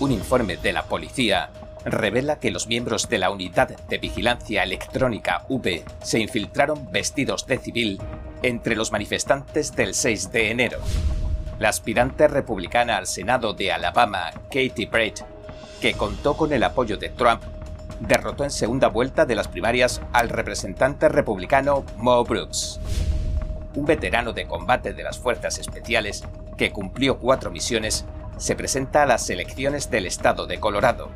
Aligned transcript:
Un 0.00 0.12
informe 0.12 0.56
de 0.56 0.72
la 0.72 0.84
policía 0.84 1.50
revela 1.84 2.38
que 2.38 2.52
los 2.52 2.68
miembros 2.68 3.08
de 3.08 3.18
la 3.18 3.30
Unidad 3.30 3.76
de 3.88 3.98
Vigilancia 3.98 4.62
Electrónica 4.62 5.44
V 5.48 5.84
se 6.02 6.20
infiltraron 6.20 6.90
vestidos 6.92 7.46
de 7.48 7.58
civil 7.58 8.00
entre 8.42 8.76
los 8.76 8.92
manifestantes 8.92 9.74
del 9.74 9.94
6 9.94 10.30
de 10.30 10.50
enero. 10.52 10.78
La 11.58 11.70
aspirante 11.70 12.28
republicana 12.28 12.96
al 12.96 13.08
Senado 13.08 13.54
de 13.54 13.72
Alabama, 13.72 14.30
Katie 14.44 14.86
Bright, 14.86 15.20
que 15.80 15.94
contó 15.94 16.36
con 16.36 16.52
el 16.52 16.62
apoyo 16.62 16.96
de 16.96 17.08
Trump, 17.08 17.42
derrotó 17.98 18.44
en 18.44 18.52
segunda 18.52 18.86
vuelta 18.86 19.26
de 19.26 19.34
las 19.34 19.48
primarias 19.48 20.00
al 20.12 20.28
representante 20.28 21.08
republicano 21.08 21.84
Mo 21.96 22.22
Brooks, 22.22 22.78
un 23.74 23.84
veterano 23.84 24.32
de 24.32 24.46
combate 24.46 24.92
de 24.92 25.02
las 25.02 25.18
fuerzas 25.18 25.58
especiales 25.58 26.22
que 26.56 26.70
cumplió 26.70 27.18
cuatro 27.18 27.50
misiones, 27.50 28.04
se 28.38 28.56
presenta 28.56 29.02
a 29.02 29.06
las 29.06 29.28
elecciones 29.30 29.90
del 29.90 30.06
estado 30.06 30.46
de 30.46 30.60
Colorado. 30.60 31.10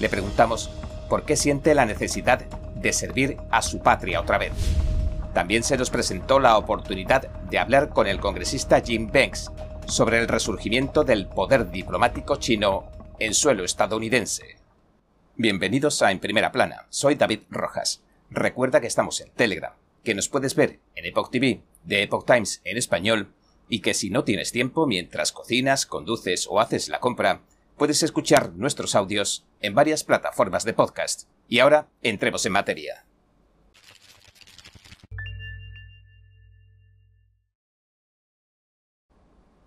Le 0.00 0.08
preguntamos 0.08 0.70
por 1.08 1.24
qué 1.24 1.36
siente 1.36 1.74
la 1.74 1.86
necesidad 1.86 2.40
de 2.40 2.92
servir 2.92 3.38
a 3.50 3.62
su 3.62 3.80
patria 3.80 4.20
otra 4.20 4.38
vez. 4.38 4.52
También 5.32 5.62
se 5.62 5.76
nos 5.76 5.90
presentó 5.90 6.38
la 6.38 6.56
oportunidad 6.58 7.28
de 7.50 7.58
hablar 7.58 7.88
con 7.88 8.06
el 8.06 8.20
congresista 8.20 8.80
Jim 8.80 9.10
Banks 9.12 9.50
sobre 9.86 10.18
el 10.18 10.28
resurgimiento 10.28 11.04
del 11.04 11.26
poder 11.26 11.70
diplomático 11.70 12.36
chino 12.36 12.90
en 13.18 13.34
suelo 13.34 13.64
estadounidense. 13.64 14.56
Bienvenidos 15.36 16.02
a 16.02 16.10
En 16.10 16.20
Primera 16.20 16.52
Plana, 16.52 16.86
soy 16.88 17.16
David 17.16 17.40
Rojas. 17.50 18.02
Recuerda 18.30 18.80
que 18.80 18.86
estamos 18.86 19.20
en 19.20 19.30
Telegram, 19.30 19.72
que 20.02 20.14
nos 20.14 20.28
puedes 20.28 20.54
ver 20.54 20.80
en 20.94 21.06
Epoch 21.06 21.30
TV, 21.30 21.62
de 21.84 22.02
Epoch 22.02 22.26
Times 22.26 22.60
en 22.64 22.76
español, 22.76 23.32
y 23.68 23.80
que 23.80 23.94
si 23.94 24.10
no 24.10 24.24
tienes 24.24 24.52
tiempo 24.52 24.86
mientras 24.86 25.32
cocinas, 25.32 25.86
conduces 25.86 26.46
o 26.48 26.60
haces 26.60 26.88
la 26.88 27.00
compra, 27.00 27.42
puedes 27.76 28.02
escuchar 28.02 28.52
nuestros 28.54 28.94
audios 28.94 29.44
en 29.60 29.74
varias 29.74 30.04
plataformas 30.04 30.64
de 30.64 30.74
podcast. 30.74 31.28
Y 31.48 31.58
ahora 31.58 31.88
entremos 32.02 32.44
en 32.46 32.52
materia. 32.52 33.04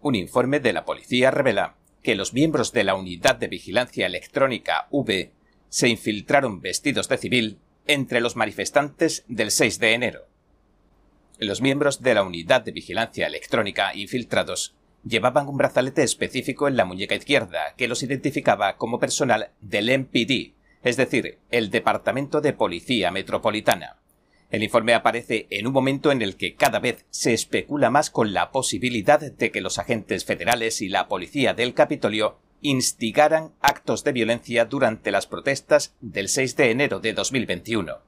Un 0.01 0.15
informe 0.15 0.59
de 0.59 0.73
la 0.73 0.85
policía 0.85 1.31
revela 1.31 1.75
que 2.01 2.15
los 2.15 2.33
miembros 2.33 2.71
de 2.71 2.83
la 2.83 2.95
Unidad 2.95 3.35
de 3.35 3.47
Vigilancia 3.47 4.05
Electrónica 4.05 4.87
V 4.91 5.33
se 5.69 5.89
infiltraron 5.89 6.61
vestidos 6.61 7.09
de 7.09 7.17
civil 7.17 7.59
entre 7.87 8.21
los 8.21 8.35
manifestantes 8.35 9.25
del 9.27 9.51
6 9.51 9.79
de 9.79 9.93
enero. 9.93 10.27
Los 11.39 11.61
miembros 11.61 12.01
de 12.01 12.15
la 12.15 12.23
Unidad 12.23 12.63
de 12.63 12.71
Vigilancia 12.71 13.27
Electrónica 13.27 13.93
infiltrados 13.93 14.73
llevaban 15.03 15.47
un 15.47 15.57
brazalete 15.57 16.01
específico 16.01 16.67
en 16.67 16.75
la 16.75 16.83
muñeca 16.83 17.13
izquierda 17.13 17.75
que 17.77 17.87
los 17.87 18.01
identificaba 18.01 18.75
como 18.75 18.99
personal 18.99 19.51
del 19.61 19.99
MPD, 19.99 20.55
es 20.81 20.97
decir, 20.97 21.37
el 21.51 21.69
Departamento 21.69 22.41
de 22.41 22.53
Policía 22.53 23.11
Metropolitana. 23.11 23.97
El 24.49 24.63
informe 24.63 24.95
aparece 24.95 25.45
en 25.51 25.67
un 25.67 25.73
momento 25.73 26.11
en 26.11 26.23
el 26.23 26.37
que 26.37 26.55
cada 26.55 26.79
vez 26.79 27.05
se 27.11 27.33
especula 27.33 27.91
más 27.91 28.09
con 28.09 28.33
la 28.33 28.49
posibilidad 28.49 29.19
de 29.19 29.51
que 29.51 29.61
los 29.61 29.77
agentes 29.77 30.25
federales 30.25 30.81
y 30.81 30.89
la 30.89 31.07
policía 31.07 31.53
del 31.53 31.75
Capitolio 31.75 32.39
instigaran 32.61 33.53
actos 33.61 34.03
de 34.03 34.11
violencia 34.11 34.65
durante 34.65 35.11
las 35.11 35.27
protestas 35.27 35.93
del 36.01 36.29
6 36.29 36.55
de 36.55 36.71
enero 36.71 36.99
de 36.99 37.13
2021. 37.13 38.07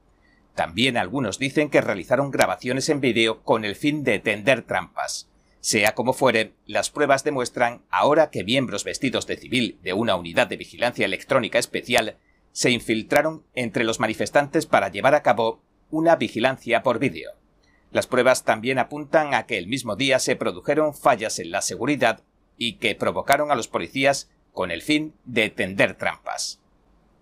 También 0.56 0.98
algunos 0.98 1.40
dicen 1.40 1.70
que 1.70 1.82
realizaron 1.82 2.32
grabaciones 2.32 2.90
en 2.90 3.02
vídeo 3.02 3.42
con 3.44 3.66
el 3.66 3.76
fin 3.76 4.04
de 4.04 4.20
tender 4.20 4.64
trampas. 4.64 5.30
Sea 5.62 5.94
como 5.94 6.14
fuere, 6.14 6.54
las 6.66 6.90
pruebas 6.90 7.24
demuestran 7.24 7.82
ahora 7.90 8.30
que 8.30 8.44
miembros 8.44 8.84
vestidos 8.84 9.28
de 9.28 9.38
civil 9.38 9.78
de 9.84 9.94
una 9.94 10.16
unidad 10.16 10.48
de 10.48 10.58
vigilancia 10.58 11.06
electrónica 11.06 11.60
especial 11.60 12.18
se 12.52 12.72
infiltraron 12.72 13.44
entre 13.56 13.84
los 13.84 14.00
manifestantes 14.00 14.66
para 14.66 14.90
llevar 14.90 15.16
a 15.16 15.22
cabo 15.22 15.62
una 15.90 16.16
vigilancia 16.16 16.82
por 16.84 17.00
vídeo. 17.00 17.32
Las 17.92 18.08
pruebas 18.08 18.46
también 18.46 18.80
apuntan 18.80 19.34
a 19.34 19.46
que 19.46 19.58
el 19.58 19.68
mismo 19.68 19.96
día 19.96 20.20
se 20.20 20.36
produjeron 20.36 20.94
fallas 20.94 21.40
en 21.40 21.52
la 21.52 21.62
seguridad 21.62 22.22
y 22.58 22.74
que 22.74 22.96
provocaron 22.96 23.52
a 23.52 23.56
los 23.56 23.68
policías 23.68 24.30
con 24.54 24.72
el 24.72 24.82
fin 24.82 25.14
de 25.26 25.50
tender 25.50 25.96
trampas. 25.96 26.60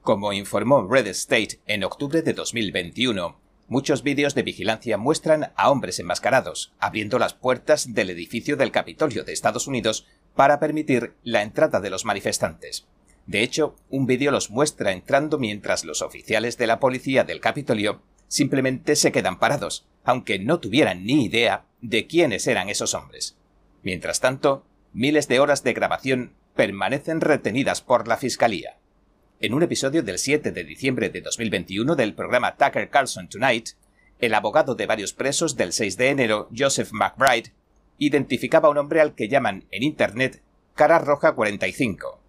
Como 0.08 0.32
informó 0.32 0.88
Red 0.88 1.08
State 1.08 1.60
en 1.68 1.84
octubre 1.84 2.22
de 2.22 2.32
2021, 2.32 3.42
muchos 3.68 4.04
vídeos 4.04 4.36
de 4.36 4.44
vigilancia 4.44 4.98
muestran 4.98 5.52
a 5.58 5.70
hombres 5.70 6.00
enmascarados 6.00 6.72
abriendo 6.80 7.20
las 7.20 7.34
puertas 7.34 7.94
del 7.94 8.12
edificio 8.12 8.56
del 8.56 8.72
Capitolio 8.72 9.26
de 9.26 9.34
Estados 9.34 9.68
Unidos 9.68 10.08
para 10.34 10.62
permitir 10.62 11.16
la 11.24 11.42
entrada 11.42 11.82
de 11.82 11.90
los 11.90 12.06
manifestantes. 12.06 12.88
De 13.26 13.44
hecho, 13.44 13.76
un 13.90 14.06
vídeo 14.06 14.32
los 14.32 14.50
muestra 14.50 14.94
entrando 14.94 15.40
mientras 15.40 15.84
los 15.84 16.02
oficiales 16.02 16.58
de 16.58 16.68
la 16.68 16.80
policía 16.80 17.26
del 17.26 17.42
Capitolio 17.42 18.02
simplemente 18.30 18.96
se 18.96 19.12
quedan 19.12 19.40
parados, 19.40 19.88
aunque 20.06 20.40
no 20.40 20.62
tuvieran 20.62 21.04
ni 21.04 21.26
idea 21.26 21.66
de 21.82 22.08
quiénes 22.08 22.48
eran 22.48 22.70
esos 22.70 22.94
hombres. 22.94 23.36
Mientras 23.84 24.22
tanto, 24.22 24.64
miles 24.94 25.28
de 25.28 25.42
horas 25.42 25.66
de 25.66 25.74
grabación 25.74 26.32
permanecen 26.56 27.20
retenidas 27.20 27.82
por 27.82 28.08
la 28.08 28.16
Fiscalía. 28.16 28.78
En 29.40 29.54
un 29.54 29.64
episodio 29.64 30.04
del 30.04 30.18
7 30.18 30.52
de 30.52 30.64
diciembre 30.64 31.10
de 31.10 31.22
2021 31.22 31.96
del 31.96 32.14
programa 32.14 32.56
Tucker 32.56 32.90
Carlson 32.90 33.30
Tonight, 33.30 33.70
el 34.20 34.34
abogado 34.34 34.76
de 34.76 34.86
varios 34.86 35.14
presos 35.14 35.56
del 35.56 35.74
6 35.74 35.98
de 35.98 36.10
enero, 36.10 36.50
Joseph 36.58 36.92
McBride, 36.92 37.54
identificaba 37.98 38.68
a 38.68 38.72
un 38.72 38.78
hombre 38.78 39.02
al 39.02 39.16
que 39.16 39.28
llaman 39.28 39.66
en 39.72 39.84
Internet 39.84 40.42
Cara 40.76 41.00
Roja 41.00 41.34
45. 41.34 42.20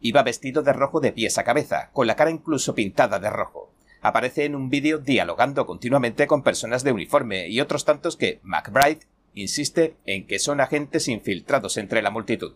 Iba 0.00 0.22
vestido 0.22 0.62
de 0.62 0.72
rojo 0.72 1.00
de 1.00 1.12
pies 1.12 1.38
a 1.38 1.44
cabeza, 1.44 1.90
con 1.92 2.06
la 2.06 2.16
cara 2.16 2.30
incluso 2.30 2.74
pintada 2.74 3.18
de 3.18 3.30
rojo 3.30 3.72
aparece 4.00 4.44
en 4.44 4.54
un 4.54 4.70
vídeo 4.70 4.98
dialogando 4.98 5.66
continuamente 5.66 6.26
con 6.26 6.42
personas 6.42 6.84
de 6.84 6.92
uniforme 6.92 7.48
y 7.48 7.60
otros 7.60 7.84
tantos 7.84 8.16
que 8.16 8.40
McBride 8.42 9.00
insiste 9.34 9.96
en 10.04 10.26
que 10.26 10.38
son 10.38 10.60
agentes 10.60 11.08
infiltrados 11.08 11.76
entre 11.76 12.02
la 12.02 12.10
multitud. 12.10 12.54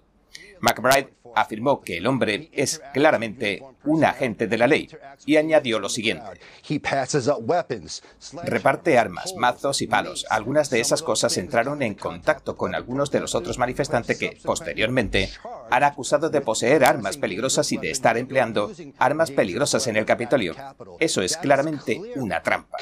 McBride 0.61 1.13
afirmó 1.35 1.81
que 1.81 1.97
el 1.97 2.07
hombre 2.07 2.49
es 2.53 2.81
claramente 2.93 3.63
un 3.85 4.05
agente 4.05 4.47
de 4.47 4.59
la 4.59 4.67
ley 4.67 4.89
y 5.27 5.37
añadió 5.37 5.79
lo 5.79 5.89
siguiente. 5.89 6.25
Reparte 8.45 8.99
armas, 8.99 9.35
mazos 9.37 9.83
y 9.83 9.87
palos. 9.87 10.27
Algunas 10.31 10.71
de 10.71 10.81
esas 10.81 11.03
cosas 11.03 11.37
entraron 11.37 11.83
en 11.83 11.95
contacto 11.95 12.57
con 12.57 12.75
algunos 12.75 13.11
de 13.11 13.21
los 13.21 13.35
otros 13.35 13.59
manifestantes 13.59 14.19
que, 14.19 14.39
posteriormente, 14.43 15.31
han 15.71 15.85
acusado 15.85 16.31
de 16.31 16.41
poseer 16.41 16.85
armas 16.85 17.17
peligrosas 17.17 17.71
y 17.73 17.79
de 17.79 17.91
estar 17.91 18.17
empleando 18.17 18.71
armas 18.99 19.31
peligrosas 19.31 19.87
en 19.87 19.97
el 19.97 20.05
Capitolio. 20.05 20.55
Eso 21.01 21.23
es 21.23 21.37
claramente 21.37 22.01
una 22.17 22.43
trampa. 22.43 22.79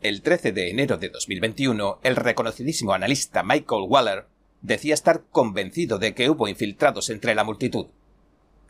El 0.00 0.20
13 0.20 0.52
de 0.52 0.70
enero 0.70 0.98
de 0.98 1.08
2021, 1.08 2.00
el 2.02 2.16
reconocidísimo 2.16 2.92
analista 2.92 3.42
Michael 3.42 3.86
Waller 3.88 4.26
decía 4.64 4.94
estar 4.94 5.24
convencido 5.30 5.98
de 5.98 6.14
que 6.14 6.30
hubo 6.30 6.48
infiltrados 6.48 7.10
entre 7.10 7.34
la 7.34 7.44
multitud, 7.44 7.88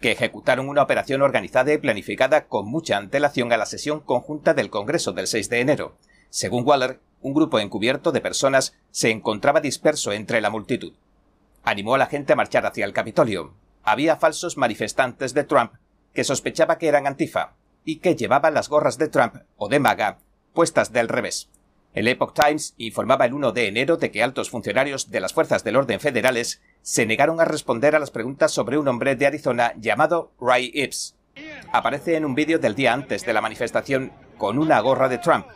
que 0.00 0.10
ejecutaron 0.10 0.68
una 0.68 0.82
operación 0.82 1.22
organizada 1.22 1.72
y 1.72 1.78
planificada 1.78 2.46
con 2.46 2.66
mucha 2.66 2.96
antelación 2.96 3.52
a 3.52 3.56
la 3.56 3.64
sesión 3.64 4.00
conjunta 4.00 4.54
del 4.54 4.70
Congreso 4.70 5.12
del 5.12 5.28
6 5.28 5.48
de 5.50 5.60
enero. 5.60 5.96
Según 6.30 6.66
Waller, 6.66 6.98
un 7.20 7.32
grupo 7.32 7.60
encubierto 7.60 8.10
de 8.10 8.20
personas 8.20 8.76
se 8.90 9.10
encontraba 9.10 9.60
disperso 9.60 10.12
entre 10.12 10.40
la 10.40 10.50
multitud. 10.50 10.94
Animó 11.62 11.94
a 11.94 11.98
la 11.98 12.06
gente 12.06 12.32
a 12.32 12.36
marchar 12.36 12.66
hacia 12.66 12.84
el 12.84 12.92
Capitolio. 12.92 13.54
Había 13.84 14.16
falsos 14.16 14.56
manifestantes 14.56 15.32
de 15.32 15.44
Trump 15.44 15.74
que 16.12 16.24
sospechaba 16.24 16.76
que 16.76 16.88
eran 16.88 17.06
antifa 17.06 17.54
y 17.84 18.00
que 18.00 18.16
llevaban 18.16 18.54
las 18.54 18.68
gorras 18.68 18.98
de 18.98 19.08
Trump 19.08 19.36
o 19.56 19.68
de 19.68 19.78
MAGA 19.78 20.18
puestas 20.52 20.92
del 20.92 21.08
revés. 21.08 21.50
El 21.94 22.08
Epoch 22.08 22.34
Times 22.34 22.74
informaba 22.76 23.24
el 23.24 23.34
1 23.34 23.52
de 23.52 23.68
enero 23.68 23.96
de 23.96 24.10
que 24.10 24.22
altos 24.24 24.50
funcionarios 24.50 25.12
de 25.12 25.20
las 25.20 25.32
fuerzas 25.32 25.62
del 25.62 25.76
orden 25.76 26.00
federales 26.00 26.60
se 26.82 27.06
negaron 27.06 27.40
a 27.40 27.44
responder 27.44 27.94
a 27.94 28.00
las 28.00 28.10
preguntas 28.10 28.50
sobre 28.50 28.78
un 28.78 28.88
hombre 28.88 29.14
de 29.14 29.26
Arizona 29.26 29.72
llamado 29.76 30.32
Ray 30.40 30.72
Epps. 30.74 31.14
Aparece 31.72 32.16
en 32.16 32.24
un 32.24 32.34
vídeo 32.34 32.58
del 32.58 32.74
día 32.74 32.92
antes 32.92 33.24
de 33.24 33.32
la 33.32 33.40
manifestación 33.40 34.12
con 34.38 34.58
una 34.58 34.80
gorra 34.80 35.08
de 35.08 35.18
Trump, 35.18 35.46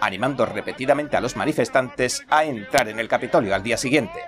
animando 0.00 0.46
repetidamente 0.46 1.16
a 1.16 1.20
los 1.20 1.34
manifestantes 1.34 2.22
a 2.30 2.44
entrar 2.44 2.88
en 2.88 3.00
el 3.00 3.08
Capitolio 3.08 3.52
al 3.52 3.64
día 3.64 3.76
siguiente. 3.76 4.20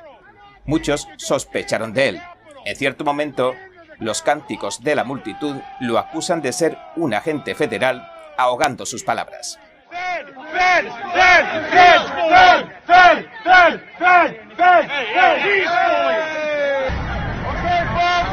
Muchos 0.65 1.07
sospecharon 1.19 1.93
de 1.93 2.09
él. 2.09 2.23
En 2.65 2.75
cierto 2.75 3.05
momento, 3.05 3.55
los 4.01 4.23
cánticos 4.23 4.83
de 4.83 4.97
la 4.97 5.05
multitud 5.05 5.55
lo 5.79 5.99
acusan 5.99 6.43
de 6.43 6.53
ser 6.53 6.77
un 6.97 7.15
agente 7.15 7.55
federal 7.55 8.11
ahogando 8.37 8.87
sus 8.87 9.05
palabras. 9.05 9.61
Fed! 10.21 10.37
Fed! 10.53 11.45
Fed! 11.73 12.05
Fed! 12.29 12.69
Fed! 12.85 13.25
Fed! 13.25 13.25
Fed! 13.43 13.81
Fed! 13.97 14.37
Fed! 14.57 14.85
Fed! 14.93 15.41
Okay, 17.49 17.81
folks, 17.97 18.29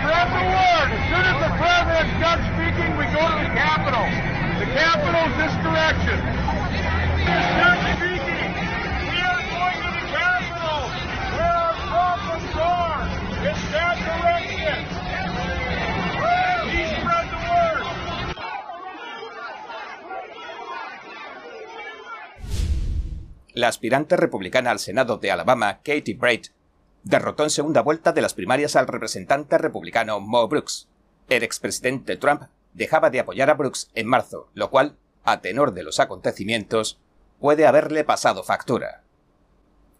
spread 0.00 0.28
the 0.32 0.44
word. 0.48 0.88
As 0.96 1.04
soon 1.12 1.24
as 1.28 1.36
the 1.44 1.52
president's 1.60 2.16
done 2.24 2.40
speaking, 2.56 2.90
we 2.96 3.04
go 3.12 3.20
to 3.20 3.36
the 3.36 3.52
Capitol. 3.52 4.08
The 4.64 4.68
Capitol's 4.72 5.36
this 5.36 5.52
direction. 5.60 6.16
La 23.56 23.68
aspirante 23.68 24.18
republicana 24.18 24.70
al 24.70 24.78
Senado 24.78 25.16
de 25.16 25.30
Alabama, 25.30 25.78
Katie 25.78 26.14
Braid, 26.14 26.48
derrotó 27.04 27.42
en 27.42 27.48
segunda 27.48 27.80
vuelta 27.80 28.12
de 28.12 28.20
las 28.20 28.34
primarias 28.34 28.76
al 28.76 28.86
representante 28.86 29.56
republicano 29.56 30.20
Mo 30.20 30.46
Brooks. 30.46 30.88
El 31.30 31.42
expresidente 31.42 32.18
Trump 32.18 32.42
dejaba 32.74 33.08
de 33.08 33.20
apoyar 33.20 33.48
a 33.48 33.54
Brooks 33.54 33.90
en 33.94 34.08
marzo, 34.08 34.50
lo 34.52 34.68
cual, 34.68 34.98
a 35.24 35.40
tenor 35.40 35.72
de 35.72 35.84
los 35.84 36.00
acontecimientos, 36.00 37.00
puede 37.40 37.66
haberle 37.66 38.04
pasado 38.04 38.42
factura. 38.42 39.04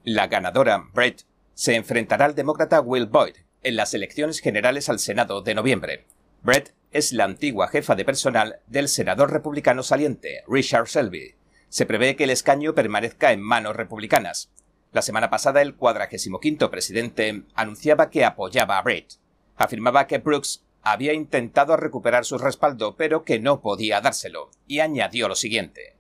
La 0.04 0.26
ganadora, 0.26 0.90
Brett, 0.92 1.22
se 1.54 1.76
enfrentará 1.76 2.26
al 2.26 2.34
demócrata 2.34 2.82
Will 2.82 3.06
Boyd 3.06 3.36
en 3.62 3.76
las 3.76 3.94
elecciones 3.94 4.40
generales 4.40 4.90
al 4.90 4.98
Senado 4.98 5.40
de 5.40 5.54
noviembre. 5.54 6.04
Brett 6.42 6.74
es 6.90 7.14
la 7.14 7.24
antigua 7.24 7.68
jefa 7.68 7.94
de 7.94 8.04
personal 8.04 8.60
del 8.66 8.90
senador 8.90 9.32
republicano 9.32 9.82
saliente, 9.82 10.44
Richard 10.46 10.88
Selby. 10.88 11.36
Se 11.68 11.86
prevé 11.86 12.16
que 12.16 12.24
el 12.24 12.30
escaño 12.30 12.74
permanezca 12.74 13.32
en 13.32 13.40
manos 13.40 13.76
republicanas. 13.76 14.50
La 14.92 15.02
semana 15.02 15.30
pasada, 15.30 15.62
el 15.62 15.74
45 15.74 16.70
presidente 16.70 17.42
anunciaba 17.54 18.10
que 18.10 18.24
apoyaba 18.24 18.78
a 18.78 18.82
Brett. 18.82 19.14
Afirmaba 19.56 20.06
que 20.06 20.18
Brooks 20.18 20.64
había 20.82 21.12
intentado 21.12 21.76
recuperar 21.76 22.24
su 22.24 22.38
respaldo, 22.38 22.96
pero 22.96 23.24
que 23.24 23.40
no 23.40 23.60
podía 23.60 24.00
dárselo, 24.00 24.50
y 24.66 24.78
añadió 24.78 25.28
lo 25.28 25.34
siguiente. 25.34 25.96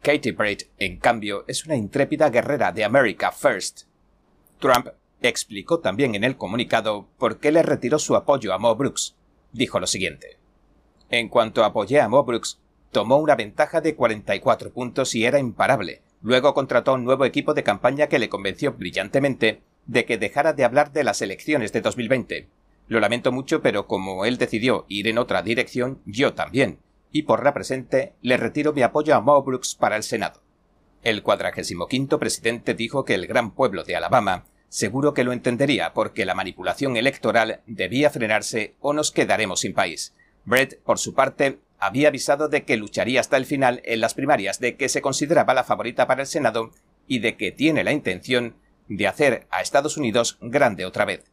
Katie 0.00 0.32
Braid, 0.32 0.62
en 0.78 0.98
cambio, 0.98 1.44
es 1.48 1.66
una 1.66 1.76
intrépida 1.76 2.30
guerrera 2.30 2.72
de 2.72 2.84
America 2.84 3.30
First. 3.32 3.82
Trump 4.58 4.88
explicó 5.20 5.80
también 5.80 6.14
en 6.14 6.24
el 6.24 6.36
comunicado 6.36 7.08
por 7.18 7.40
qué 7.40 7.52
le 7.52 7.62
retiró 7.62 7.98
su 7.98 8.16
apoyo 8.16 8.54
a 8.54 8.58
Mo 8.58 8.74
Brooks. 8.74 9.16
Dijo 9.52 9.80
lo 9.80 9.86
siguiente. 9.86 10.38
En 11.10 11.28
cuanto 11.28 11.64
apoyé 11.64 12.00
a 12.00 12.08
Mo 12.08 12.24
Brooks, 12.24 12.58
tomó 12.96 13.18
una 13.18 13.36
ventaja 13.36 13.82
de 13.82 13.94
44 13.94 14.72
puntos 14.72 15.14
y 15.14 15.26
era 15.26 15.38
imparable. 15.38 16.00
Luego 16.22 16.54
contrató 16.54 16.94
un 16.94 17.04
nuevo 17.04 17.26
equipo 17.26 17.52
de 17.52 17.62
campaña 17.62 18.06
que 18.06 18.18
le 18.18 18.30
convenció 18.30 18.72
brillantemente 18.72 19.60
de 19.84 20.06
que 20.06 20.16
dejara 20.16 20.54
de 20.54 20.64
hablar 20.64 20.92
de 20.92 21.04
las 21.04 21.20
elecciones 21.20 21.74
de 21.74 21.82
2020 21.82 22.48
lo 22.88 22.98
lamento 22.98 23.32
mucho, 23.32 23.60
pero 23.60 23.86
como 23.86 24.24
él 24.24 24.38
decidió 24.38 24.86
ir 24.88 25.08
en 25.08 25.18
otra 25.18 25.42
dirección, 25.42 26.00
yo 26.06 26.32
también, 26.32 26.78
y 27.12 27.24
por 27.24 27.44
la 27.44 27.52
presente 27.52 28.14
le 28.22 28.38
retiro 28.38 28.72
mi 28.72 28.80
apoyo 28.80 29.14
a 29.14 29.20
Mo 29.20 29.42
Brooks 29.42 29.74
para 29.74 29.96
el 29.96 30.02
Senado. 30.02 30.40
El 31.02 31.22
cuadragésimo 31.22 31.88
quinto 31.88 32.18
presidente 32.18 32.72
dijo 32.72 33.04
que 33.04 33.14
el 33.14 33.26
gran 33.26 33.50
pueblo 33.50 33.84
de 33.84 33.96
Alabama 33.96 34.46
seguro 34.70 35.12
que 35.12 35.24
lo 35.24 35.34
entendería 35.34 35.92
porque 35.92 36.24
la 36.24 36.34
manipulación 36.34 36.96
electoral 36.96 37.60
debía 37.66 38.08
frenarse 38.08 38.74
o 38.80 38.94
nos 38.94 39.12
quedaremos 39.12 39.60
sin 39.60 39.74
país. 39.74 40.14
Brett, 40.46 40.80
por 40.82 40.98
su 40.98 41.12
parte, 41.12 41.58
había 41.78 42.08
avisado 42.08 42.48
de 42.48 42.64
que 42.64 42.76
lucharía 42.76 43.20
hasta 43.20 43.36
el 43.36 43.46
final 43.46 43.80
en 43.84 44.00
las 44.00 44.14
primarias, 44.14 44.60
de 44.60 44.76
que 44.76 44.88
se 44.88 45.02
consideraba 45.02 45.54
la 45.54 45.64
favorita 45.64 46.06
para 46.06 46.22
el 46.22 46.26
Senado 46.26 46.70
y 47.06 47.18
de 47.20 47.36
que 47.36 47.52
tiene 47.52 47.84
la 47.84 47.92
intención 47.92 48.56
de 48.88 49.06
hacer 49.06 49.46
a 49.50 49.62
Estados 49.62 49.96
Unidos 49.96 50.38
grande 50.40 50.84
otra 50.84 51.04
vez 51.04 51.24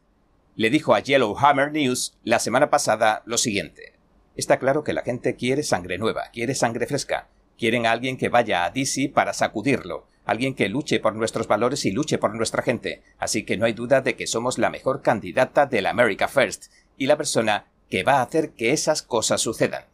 le 0.56 0.70
dijo 0.70 0.94
a 0.94 1.00
Yellowhammer 1.00 1.72
News 1.72 2.16
la 2.22 2.38
semana 2.38 2.70
pasada 2.70 3.22
lo 3.26 3.38
siguiente. 3.38 3.94
Está 4.36 4.58
claro 4.58 4.84
que 4.84 4.92
la 4.92 5.02
gente 5.02 5.36
quiere 5.36 5.62
sangre 5.62 5.98
nueva, 5.98 6.30
quiere 6.32 6.54
sangre 6.54 6.86
fresca, 6.86 7.28
quieren 7.58 7.86
a 7.86 7.92
alguien 7.92 8.16
que 8.16 8.28
vaya 8.28 8.64
a 8.64 8.70
DC 8.70 9.10
para 9.12 9.32
sacudirlo, 9.32 10.06
alguien 10.24 10.54
que 10.54 10.68
luche 10.68 11.00
por 11.00 11.14
nuestros 11.14 11.48
valores 11.48 11.84
y 11.84 11.92
luche 11.92 12.18
por 12.18 12.34
nuestra 12.34 12.62
gente, 12.62 13.02
así 13.18 13.44
que 13.44 13.56
no 13.56 13.66
hay 13.66 13.72
duda 13.72 14.00
de 14.00 14.16
que 14.16 14.26
somos 14.26 14.58
la 14.58 14.70
mejor 14.70 15.02
candidata 15.02 15.66
de 15.66 15.82
la 15.82 15.90
America 15.90 16.28
First 16.28 16.72
y 16.96 17.06
la 17.06 17.16
persona 17.16 17.66
que 17.90 18.02
va 18.02 18.18
a 18.18 18.22
hacer 18.22 18.50
que 18.50 18.72
esas 18.72 19.02
cosas 19.02 19.40
sucedan. 19.40 19.84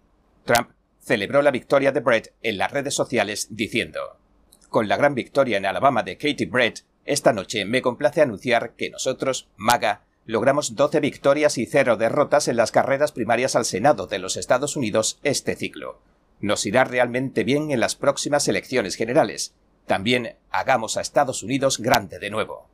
Trump 0.45 0.71
celebró 1.01 1.43
la 1.43 1.51
victoria 1.51 1.93
de 1.93 2.01
Brett 2.01 2.33
en 2.43 2.59
las 2.59 2.71
redes 2.71 2.95
sociales 2.95 3.49
diciendo 3.51 4.17
Con 4.69 4.89
la 4.89 4.97
gran 4.97 5.15
victoria 5.15 5.57
en 5.57 5.67
Alabama 5.67 6.03
de 6.03 6.17
Katie 6.17 6.47
Brett, 6.47 6.85
esta 7.05 7.33
noche 7.33 7.65
me 7.65 7.83
complace 7.83 8.23
anunciar 8.23 8.75
que 8.77 8.91
nosotros, 8.91 9.49
MAGA, 9.57 10.03
logramos 10.27 10.77
12 10.77 11.01
victorias 11.01 11.59
y 11.59 11.67
0 11.67 11.97
derrotas 11.97 12.49
en 12.49 12.57
las 12.57 12.71
carreras 12.71 13.13
primarias 13.13 13.57
al 13.57 13.65
Senado 13.65 14.07
de 14.07 14.19
los 14.19 14.37
Estados 14.37 14.77
Unidos 14.77 15.19
este 15.23 15.57
ciclo. 15.57 15.99
Nos 16.41 16.65
irá 16.67 16.85
realmente 16.85 17.45
bien 17.45 17.71
en 17.71 17.81
las 17.81 17.97
próximas 17.97 18.47
elecciones 18.49 18.95
generales. 18.95 19.55
También 19.87 20.37
hagamos 20.51 20.97
a 20.97 21.01
Estados 21.01 21.43
Unidos 21.43 21.79
grande 21.79 22.19
de 22.19 22.31
nuevo. 22.31 22.69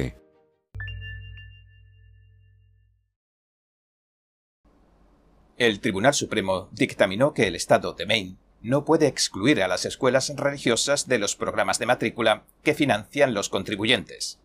El 5.57 5.79
Tribunal 5.81 6.13
Supremo 6.13 6.69
dictaminó 6.71 7.33
que 7.33 7.47
el 7.47 7.55
Estado 7.55 7.91
de 7.93 8.05
Maine 8.05 8.38
no 8.61 8.85
puede 8.85 9.07
excluir 9.07 9.61
a 9.61 9.67
las 9.67 9.83
escuelas 9.85 10.33
religiosas 10.38 11.09
de 11.09 11.19
los 11.19 11.35
programas 11.35 11.79
de 11.79 11.85
matrícula 11.85 12.45
que 12.63 12.73
financian 12.73 13.33
los 13.33 13.49
contribuyentes. 13.49 14.39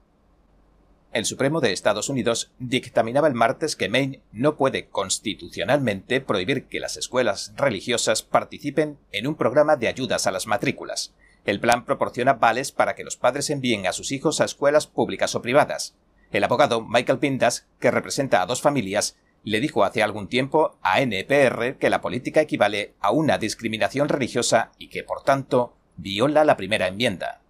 El 1.14 1.26
Supremo 1.26 1.60
de 1.60 1.72
Estados 1.72 2.08
Unidos 2.08 2.50
dictaminaba 2.58 3.28
el 3.28 3.34
martes 3.34 3.76
que 3.76 3.88
Maine 3.88 4.20
no 4.32 4.56
puede 4.56 4.88
constitucionalmente 4.88 6.20
prohibir 6.20 6.64
que 6.64 6.80
las 6.80 6.96
escuelas 6.96 7.52
religiosas 7.56 8.24
participen 8.24 8.98
en 9.12 9.28
un 9.28 9.36
programa 9.36 9.76
de 9.76 9.86
ayudas 9.86 10.26
a 10.26 10.32
las 10.32 10.48
matrículas. 10.48 11.14
El 11.44 11.60
plan 11.60 11.84
proporciona 11.84 12.32
vales 12.32 12.72
para 12.72 12.96
que 12.96 13.04
los 13.04 13.16
padres 13.16 13.48
envíen 13.50 13.86
a 13.86 13.92
sus 13.92 14.10
hijos 14.10 14.40
a 14.40 14.44
escuelas 14.44 14.88
públicas 14.88 15.36
o 15.36 15.40
privadas. 15.40 15.94
El 16.32 16.42
abogado 16.42 16.80
Michael 16.84 17.20
Pindas, 17.20 17.68
que 17.78 17.92
representa 17.92 18.42
a 18.42 18.46
dos 18.46 18.60
familias, 18.60 19.16
le 19.44 19.60
dijo 19.60 19.84
hace 19.84 20.02
algún 20.02 20.26
tiempo 20.26 20.76
a 20.82 21.00
NPR 21.00 21.76
que 21.78 21.90
la 21.90 22.00
política 22.00 22.40
equivale 22.40 22.94
a 22.98 23.12
una 23.12 23.38
discriminación 23.38 24.08
religiosa 24.08 24.72
y 24.78 24.88
que, 24.88 25.04
por 25.04 25.22
tanto, 25.22 25.76
viola 25.96 26.42
la 26.42 26.56
primera 26.56 26.88
enmienda. 26.88 27.40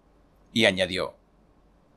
Y 0.52 0.66
añadió, 0.66 1.14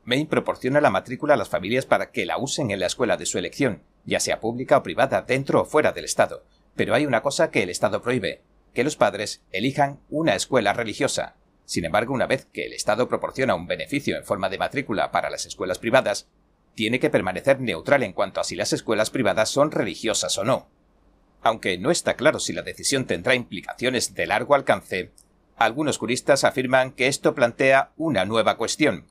Maine 0.08 0.30
proporciona 0.30 0.80
la 0.80 0.90
matrícula 0.90 1.34
a 1.34 1.38
las 1.38 1.50
familias 1.50 1.86
para 1.86 2.12
que 2.12 2.26
la 2.26 2.38
usen 2.38 2.72
en 2.72 2.80
la 2.80 2.86
escuela 2.86 3.18
de 3.18 3.26
su 3.26 3.38
elección, 3.38 3.84
ya 4.06 4.22
sea 4.22 4.40
pública 4.40 4.78
o 4.78 4.84
privada, 4.84 5.24
dentro 5.24 5.60
o 5.60 5.66
fuera 5.66 5.92
del 5.92 6.06
Estado. 6.06 6.46
Pero 6.78 6.96
hay 6.96 7.06
una 7.06 7.22
cosa 7.22 7.52
que 7.52 7.62
el 7.62 7.70
Estado 7.70 8.02
prohíbe, 8.02 8.42
que 8.74 8.86
los 8.86 8.96
padres 8.96 9.44
elijan 9.52 10.00
una 10.10 10.34
escuela 10.34 10.72
religiosa. 10.72 11.36
Sin 11.66 11.84
embargo, 11.84 12.14
una 12.14 12.26
vez 12.26 12.46
que 12.46 12.68
el 12.68 12.72
Estado 12.72 13.10
proporciona 13.10 13.54
un 13.54 13.68
beneficio 13.68 14.16
en 14.16 14.24
forma 14.24 14.48
de 14.48 14.58
matrícula 14.58 15.12
para 15.12 15.30
las 15.30 15.46
escuelas 15.46 15.78
privadas, 15.78 16.30
tiene 16.74 17.02
que 17.02 17.10
permanecer 17.10 17.60
neutral 17.60 18.02
en 18.02 18.14
cuanto 18.14 18.40
a 18.40 18.46
si 18.46 18.56
las 18.56 18.72
escuelas 18.72 19.10
privadas 19.10 19.50
son 19.50 19.72
religiosas 19.72 20.38
o 20.38 20.46
no. 20.46 20.70
Aunque 21.42 21.78
no 21.78 21.92
está 21.92 22.14
claro 22.14 22.40
si 22.40 22.54
la 22.54 22.62
decisión 22.62 23.08
tendrá 23.08 23.36
implicaciones 23.36 24.14
de 24.14 24.26
largo 24.26 24.56
alcance, 24.56 25.12
algunos 25.58 25.98
juristas 25.98 26.46
afirman 26.46 26.92
que 26.94 27.08
esto 27.08 27.36
plantea 27.36 27.92
una 27.98 28.24
nueva 28.24 28.56
cuestión. 28.56 29.06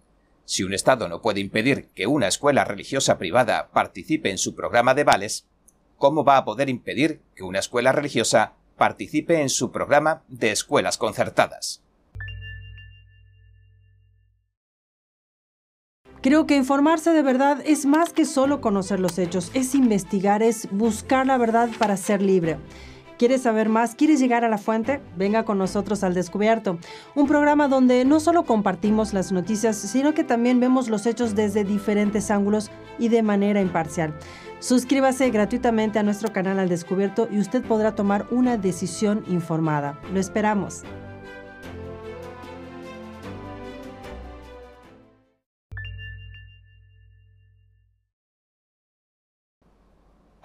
Si 0.47 0.63
un 0.63 0.73
Estado 0.73 1.09
no 1.09 1.21
puede 1.21 1.41
impedir 1.41 1.89
que 1.95 2.07
una 2.07 2.29
escuela 2.29 2.65
religiosa 2.65 3.19
privada 3.19 3.69
participe 3.73 4.31
en 4.31 4.39
su 4.39 4.55
programa 4.55 4.95
de 4.95 5.03
vales, 5.03 5.49
¿cómo 5.99 6.25
va 6.25 6.37
a 6.37 6.45
poder 6.45 6.69
impedir 6.69 7.21
que 7.35 7.43
una 7.43 7.59
escuela 7.59 7.91
religiosa 7.91 8.53
participe 8.77 9.41
en 9.41 9.49
su 9.49 9.73
programa 9.73 10.23
de 10.29 10.53
escuelas 10.53 10.99
concertadas? 10.99 11.83
Creo 16.23 16.47
que 16.47 16.55
informarse 16.55 17.11
de 17.11 17.23
verdad 17.23 17.61
es 17.65 17.85
más 17.85 18.13
que 18.13 18.25
solo 18.25 18.61
conocer 18.61 19.01
los 19.01 19.19
hechos, 19.19 19.51
es 19.53 19.75
investigar, 19.75 20.45
es 20.45 20.69
buscar 20.71 21.27
la 21.27 21.39
verdad 21.39 21.71
para 21.77 21.97
ser 21.97 22.23
libre. 22.23 22.59
¿Quieres 23.19 23.43
saber 23.43 23.71
más? 23.71 23.95
¿Quieres 23.95 24.21
llegar 24.21 24.45
a 24.45 24.49
la 24.49 24.59
fuente? 24.59 25.01
Venga 25.17 25.45
con 25.45 25.57
nosotros 25.57 26.05
al 26.05 26.13
Descubierto, 26.13 26.79
un 27.15 27.27
programa 27.27 27.67
donde 27.67 28.05
no 28.05 28.21
solo 28.21 28.45
compartimos 28.45 29.15
las 29.15 29.33
noticias, 29.33 29.77
sino 29.77 30.13
que 30.13 30.23
también 30.23 30.61
vemos 30.61 30.91
los 30.91 31.07
hechos 31.07 31.35
desde 31.35 31.65
diferentes 31.65 32.31
ángulos 32.31 32.71
y 32.99 33.09
de 33.09 33.23
manera 33.23 33.63
imparcial. 33.63 34.15
Suscríbase 34.59 35.31
gratuitamente 35.31 35.99
a 35.99 36.03
nuestro 36.03 36.31
canal 36.31 36.59
al 36.59 36.69
Descubierto 36.69 37.27
y 37.31 37.39
usted 37.39 37.63
podrá 37.65 37.95
tomar 37.95 38.27
una 38.31 38.59
decisión 38.59 39.25
informada. 39.29 39.99
Lo 40.13 40.21
esperamos. 40.21 40.83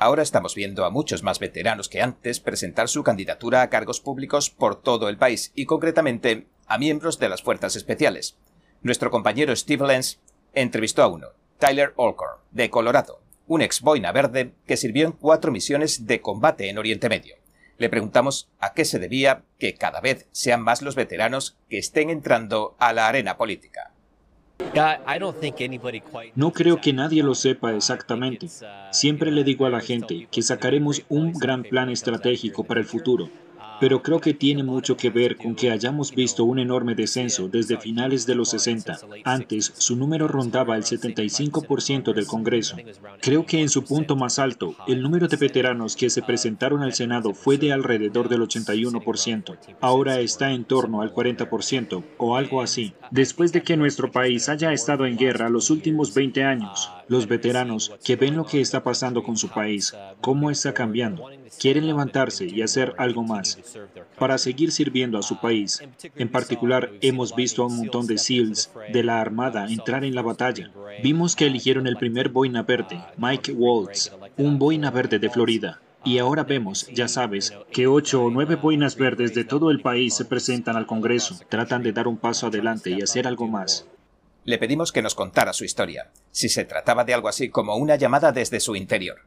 Ahora 0.02 0.24
estamos 0.24 0.56
viendo 0.56 0.84
a 0.84 0.90
muchos 0.90 1.22
más 1.22 1.38
veteranos 1.38 1.88
que 1.88 2.02
antes 2.02 2.40
presentar 2.40 2.88
su 2.88 3.04
candidatura 3.04 3.62
a 3.62 3.70
cargos 3.70 4.00
públicos 4.00 4.50
por 4.50 4.82
todo 4.82 5.10
el 5.10 5.18
país 5.18 5.52
y 5.54 5.66
concretamente 5.66 6.48
a 6.66 6.80
miembros 6.80 7.20
de 7.20 7.30
las 7.30 7.44
fuerzas 7.44 7.76
especiales. 7.76 8.36
Nuestro 8.82 9.12
compañero 9.12 9.56
Steve 9.56 9.86
Lenz 9.86 10.18
entrevistó 10.54 11.04
a 11.04 11.08
uno, 11.08 11.28
Tyler 11.60 11.94
Olcor, 11.98 12.40
de 12.50 12.72
Colorado, 12.72 13.22
un 13.46 13.62
ex 13.62 13.82
boina 13.82 14.12
verde 14.12 14.54
que 14.66 14.76
sirvió 14.76 15.06
en 15.06 15.12
cuatro 15.12 15.52
misiones 15.52 16.08
de 16.08 16.20
combate 16.20 16.68
en 16.68 16.80
Oriente 16.80 17.08
Medio. 17.08 17.36
Le 17.78 17.88
preguntamos 17.88 18.50
a 18.58 18.74
qué 18.74 18.86
se 18.86 18.98
debía 18.98 19.44
que 19.60 19.76
cada 19.76 20.02
vez 20.02 20.26
sean 20.32 20.64
más 20.64 20.82
los 20.82 20.96
veteranos 20.96 21.58
que 21.70 21.78
estén 21.78 22.10
entrando 22.10 22.76
a 22.80 22.92
la 22.92 23.08
arena 23.08 23.38
política. 23.38 23.91
No 26.36 26.52
creo 26.52 26.82
que 26.82 26.94
nadie 26.94 27.24
lo 27.24 27.36
sepa 27.36 27.74
exactamente. 27.74 28.48
Siempre 28.92 29.32
le 29.32 29.44
digo 29.44 29.66
a 29.66 29.70
la 29.70 29.82
gente 29.82 30.28
que 30.32 30.42
sacaremos 30.42 31.04
un 31.10 31.34
gran 31.34 31.64
plan 31.64 31.90
estratégico 31.90 32.64
para 32.64 32.80
el 32.80 32.86
futuro 32.86 33.30
pero 33.82 34.04
creo 34.04 34.20
que 34.22 34.36
tiene 34.36 34.64
mucho 34.64 34.96
que 34.96 35.10
ver 35.10 35.38
con 35.38 35.56
que 35.56 35.72
hayamos 35.72 36.14
visto 36.14 36.44
un 36.44 36.60
enorme 36.60 36.94
descenso 36.94 37.48
desde 37.48 37.80
finales 37.80 38.28
de 38.28 38.36
los 38.36 38.52
60. 38.52 39.00
Antes, 39.24 39.74
su 39.76 39.96
número 39.96 40.28
rondaba 40.28 40.78
el 40.78 40.84
75% 40.84 42.14
del 42.14 42.28
Congreso. 42.28 42.78
Creo 43.22 43.44
que 43.48 43.60
en 43.60 43.70
su 43.70 43.84
punto 43.84 44.16
más 44.16 44.38
alto, 44.38 44.76
el 44.88 45.02
número 45.02 45.28
de 45.28 45.36
veteranos 45.36 45.96
que 45.96 46.12
se 46.12 46.22
presentaron 46.22 46.84
al 46.84 46.94
Senado 46.94 47.34
fue 47.34 47.58
de 47.58 47.74
alrededor 47.74 48.30
del 48.30 48.42
81%. 48.42 49.58
Ahora 49.82 50.20
está 50.20 50.52
en 50.52 50.64
torno 50.64 51.02
al 51.02 51.12
40% 51.12 52.04
o 52.20 52.36
algo 52.36 52.62
así. 52.62 52.94
Después 53.10 53.52
de 53.52 53.64
que 53.64 53.78
nuestro 53.78 54.12
país 54.12 54.48
haya 54.48 54.72
estado 54.74 55.08
en 55.08 55.18
guerra 55.18 55.50
los 55.50 55.72
últimos 55.72 56.14
20 56.14 56.44
años, 56.44 56.92
los 57.08 57.28
veteranos 57.28 57.92
que 58.06 58.16
ven 58.16 58.36
lo 58.36 58.46
que 58.46 58.62
está 58.62 58.84
pasando 58.84 59.24
con 59.24 59.38
su 59.38 59.50
país, 59.50 59.96
cómo 60.22 60.52
está 60.52 60.72
cambiando, 60.76 61.28
quieren 61.60 61.88
levantarse 61.88 62.46
y 62.46 62.62
hacer 62.62 62.94
algo 62.98 63.24
más 63.24 63.60
para 64.18 64.38
seguir 64.38 64.72
sirviendo 64.72 65.18
a 65.18 65.24
su 65.24 65.40
país. 65.40 65.82
En 66.16 66.30
particular, 66.30 66.92
hemos 67.02 67.36
visto 67.36 67.64
a 67.64 67.68
un 67.68 67.78
montón 67.78 68.08
de 68.08 68.18
SEALs 68.18 68.72
de 68.92 69.04
la 69.04 69.22
Armada 69.22 69.68
entrar 69.68 70.04
en 70.04 70.16
la 70.16 70.22
batalla. 70.22 70.72
Vimos 71.04 71.36
que 71.36 71.48
eligieron 71.48 71.88
el 71.88 71.98
primer 71.98 72.30
boina 72.30 72.64
verde, 72.64 73.04
Mike 73.18 73.54
Waltz, 73.54 74.12
un 74.38 74.60
boina 74.60 74.92
verde 74.92 75.20
de 75.20 75.30
Florida. 75.30 75.82
Y 76.04 76.18
ahora 76.18 76.44
vemos, 76.44 76.88
ya 76.88 77.08
sabes, 77.08 77.54
que 77.72 77.86
ocho 77.86 78.24
o 78.24 78.32
nueve 78.32 78.56
boinas 78.56 78.96
verdes 78.96 79.36
de 79.36 79.44
todo 79.44 79.70
el 79.70 79.82
país 79.82 80.16
se 80.16 80.26
presentan 80.26 80.76
al 80.76 80.88
Congreso, 80.88 81.40
tratan 81.48 81.84
de 81.84 81.94
dar 81.94 82.08
un 82.08 82.18
paso 82.18 82.48
adelante 82.48 82.90
y 82.90 83.02
hacer 83.02 83.28
algo 83.28 83.48
más. 83.48 83.86
Le 84.44 84.58
pedimos 84.58 84.92
que 84.92 85.04
nos 85.04 85.14
contara 85.14 85.54
su 85.54 85.64
historia, 85.64 86.10
si 86.32 86.50
se 86.50 86.66
trataba 86.66 87.04
de 87.04 87.14
algo 87.14 87.28
así 87.28 87.50
como 87.50 87.76
una 87.76 87.98
llamada 87.98 88.32
desde 88.32 88.60
su 88.60 88.76
interior. 88.76 89.20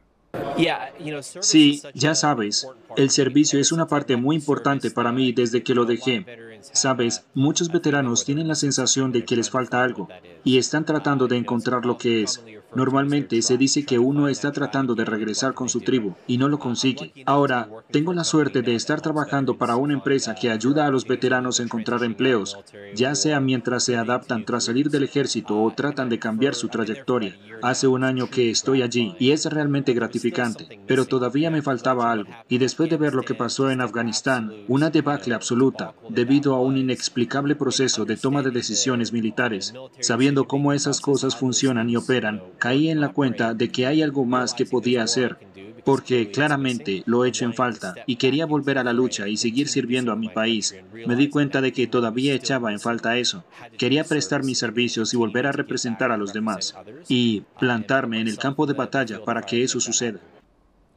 Sí, 1.41 1.81
ya 1.93 2.15
sabes, 2.15 2.67
el 2.95 3.09
servicio 3.09 3.59
es 3.59 3.71
una 3.71 3.87
parte 3.87 4.15
muy 4.15 4.37
importante 4.37 4.91
para 4.91 5.11
mí 5.11 5.31
desde 5.31 5.63
que 5.63 5.75
lo 5.75 5.85
dejé. 5.85 6.25
Sabes, 6.61 7.25
muchos 7.33 7.71
veteranos 7.71 8.25
tienen 8.25 8.47
la 8.47 8.55
sensación 8.55 9.11
de 9.11 9.25
que 9.25 9.35
les 9.35 9.49
falta 9.49 9.83
algo 9.83 10.07
y 10.43 10.57
están 10.57 10.85
tratando 10.85 11.27
de 11.27 11.37
encontrar 11.37 11.85
lo 11.85 11.97
que 11.97 12.23
es. 12.23 12.41
Normalmente 12.75 13.41
se 13.41 13.57
dice 13.57 13.85
que 13.85 13.99
uno 13.99 14.27
está 14.27 14.51
tratando 14.51 14.95
de 14.95 15.05
regresar 15.05 15.53
con 15.53 15.69
su 15.69 15.81
tribu 15.81 16.15
y 16.27 16.37
no 16.37 16.49
lo 16.49 16.59
consigue. 16.59 17.13
Ahora, 17.25 17.69
tengo 17.91 18.13
la 18.13 18.23
suerte 18.23 18.61
de 18.61 18.75
estar 18.75 19.01
trabajando 19.01 19.57
para 19.57 19.77
una 19.77 19.93
empresa 19.93 20.35
que 20.35 20.51
ayuda 20.51 20.85
a 20.85 20.91
los 20.91 21.07
veteranos 21.07 21.59
a 21.59 21.63
encontrar 21.63 22.03
empleos, 22.03 22.57
ya 22.93 23.15
sea 23.15 23.39
mientras 23.39 23.85
se 23.85 23.95
adaptan 23.95 24.45
tras 24.45 24.65
salir 24.65 24.89
del 24.89 25.03
ejército 25.03 25.61
o 25.61 25.71
tratan 25.71 26.09
de 26.09 26.19
cambiar 26.19 26.53
su 26.53 26.67
trayectoria. 26.67 27.37
Hace 27.61 27.87
un 27.87 28.03
año 28.03 28.29
que 28.29 28.49
estoy 28.49 28.81
allí 28.81 29.15
y 29.19 29.31
es 29.31 29.45
realmente 29.45 29.93
gratificante, 29.93 30.79
pero 30.85 31.05
todavía 31.05 31.49
me 31.49 31.61
faltaba 31.61 32.11
algo. 32.11 32.31
Y 32.49 32.57
después 32.57 32.89
de 32.89 32.97
ver 32.97 33.13
lo 33.13 33.23
que 33.23 33.35
pasó 33.35 33.71
en 33.71 33.81
Afganistán, 33.81 34.51
una 34.67 34.89
debacle 34.89 35.33
absoluta, 35.33 35.93
debido 36.09 36.53
a 36.53 36.61
un 36.61 36.77
inexplicable 36.77 37.55
proceso 37.55 38.05
de 38.05 38.17
toma 38.17 38.41
de 38.41 38.51
decisiones 38.51 39.13
militares, 39.13 39.73
sabiendo 39.99 40.45
cómo 40.45 40.73
esas 40.73 40.99
cosas 40.99 41.35
funcionan 41.35 41.89
y 41.89 41.95
operan, 41.95 42.43
caí 42.65 42.89
en 42.89 42.99
la 42.99 43.09
cuenta 43.09 43.53
de 43.53 43.69
que 43.69 43.85
hay 43.85 44.01
algo 44.01 44.25
más 44.25 44.55
que 44.55 44.65
podía 44.65 45.03
hacer, 45.03 45.37
porque 45.83 46.31
claramente 46.31 47.03
lo 47.05 47.23
he 47.23 47.29
hecho 47.29 47.45
en 47.45 47.53
falta 47.53 47.93
y 48.07 48.15
quería 48.15 48.47
volver 48.47 48.79
a 48.79 48.83
la 48.83 48.91
lucha 48.91 49.27
y 49.27 49.37
seguir 49.37 49.67
sirviendo 49.67 50.11
a 50.11 50.15
mi 50.15 50.29
país. 50.29 50.75
Me 51.05 51.15
di 51.15 51.29
cuenta 51.29 51.61
de 51.61 51.71
que 51.71 51.85
todavía 51.85 52.33
echaba 52.33 52.71
en 52.71 52.79
falta 52.79 53.19
eso. 53.19 53.43
Quería 53.77 54.03
prestar 54.03 54.43
mis 54.43 54.57
servicios 54.57 55.13
y 55.13 55.17
volver 55.17 55.45
a 55.45 55.51
representar 55.51 56.11
a 56.11 56.17
los 56.17 56.33
demás 56.33 56.75
y 57.07 57.43
plantarme 57.59 58.19
en 58.19 58.27
el 58.27 58.39
campo 58.39 58.65
de 58.65 58.73
batalla 58.73 59.23
para 59.23 59.43
que 59.43 59.61
eso 59.61 59.79
suceda. 59.79 60.19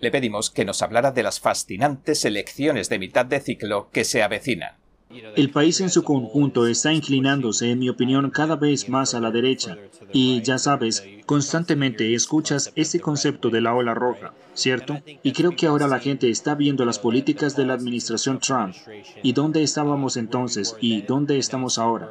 Le 0.01 0.11
pedimos 0.11 0.49
que 0.49 0.65
nos 0.65 0.81
hablara 0.81 1.11
de 1.11 1.23
las 1.23 1.39
fascinantes 1.39 2.25
elecciones 2.25 2.89
de 2.89 2.99
mitad 2.99 3.27
de 3.27 3.41
ciclo 3.41 3.91
que 3.93 4.05
se 4.05 4.23
avecinan. 4.23 4.73
El 5.11 5.50
país 5.50 5.81
en 5.81 5.88
su 5.88 6.03
conjunto 6.03 6.67
está 6.67 6.93
inclinándose, 6.93 7.71
en 7.71 7.79
mi 7.79 7.88
opinión, 7.88 8.29
cada 8.31 8.57
vez 8.57 8.91
más 8.91 9.15
a 9.15 9.21
la 9.21 9.31
derecha. 9.31 9.79
Y 10.12 10.43
ya 10.43 10.59
sabes, 10.59 11.03
constantemente 11.25 12.12
escuchas 12.12 12.73
este 12.77 13.00
concepto 13.00 13.49
de 13.49 13.62
la 13.62 13.75
ola 13.75 13.95
roja, 13.95 14.35
¿cierto? 14.53 14.99
Y 15.23 15.33
creo 15.33 15.57
que 15.57 15.67
ahora 15.67 15.88
la 15.88 15.99
gente 15.99 16.29
está 16.29 16.55
viendo 16.55 16.85
las 16.85 16.99
políticas 16.99 17.57
de 17.57 17.65
la 17.65 17.73
administración 17.73 18.38
Trump 18.38 18.75
y 19.23 19.33
dónde 19.33 19.62
estábamos 19.62 20.19
entonces 20.19 20.77
y 20.79 21.00
dónde 21.00 21.38
estamos 21.38 21.79
ahora. 21.79 22.11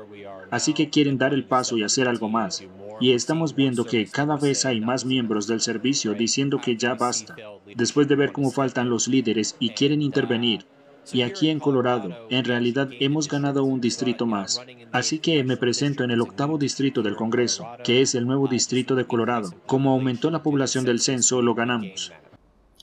Así 0.50 0.74
que 0.74 0.90
quieren 0.90 1.20
dar 1.20 1.36
el 1.36 1.46
paso 1.46 1.78
y 1.78 1.84
hacer 1.84 2.08
algo 2.08 2.30
más. 2.30 2.64
Y 3.00 3.12
estamos 3.12 3.54
viendo 3.54 3.86
que 3.86 4.08
cada 4.08 4.38
vez 4.38 4.66
hay 4.66 4.82
más 4.82 5.06
miembros 5.06 5.46
del 5.46 5.62
servicio 5.62 6.16
diciendo 6.16 6.60
que 6.60 6.78
ya 6.78 6.96
basta, 6.96 7.36
después 7.76 8.08
de 8.08 8.16
ver 8.16 8.32
cómo 8.32 8.50
faltan 8.50 8.90
los 8.90 9.08
líderes 9.08 9.56
y 9.60 9.70
quieren 9.70 10.02
intervenir 10.02 10.66
y 11.14 11.22
aquí 11.22 11.50
en 11.50 11.60
Colorado, 11.60 12.10
en 12.30 12.46
realidad 12.46 12.90
hemos 13.00 13.28
ganado 13.28 13.64
un 13.64 13.82
distrito 13.82 14.26
más. 14.26 14.62
Así 14.92 15.20
que 15.20 15.44
me 15.44 15.58
presento 15.58 16.04
en 16.04 16.12
el 16.12 16.22
octavo 16.22 16.58
distrito 16.58 17.02
del 17.02 17.16
Congreso, 17.16 17.68
que 17.84 18.02
es 18.02 18.16
el 18.16 18.26
nuevo 18.26 18.48
distrito 18.48 18.96
de 18.96 19.06
Colorado. 19.06 19.54
Como 19.66 19.92
aumentó 19.92 20.30
la 20.32 20.44
población 20.44 20.86
del 20.86 21.00
censo, 21.00 21.42
lo 21.42 21.56
ganamos. 21.56 22.12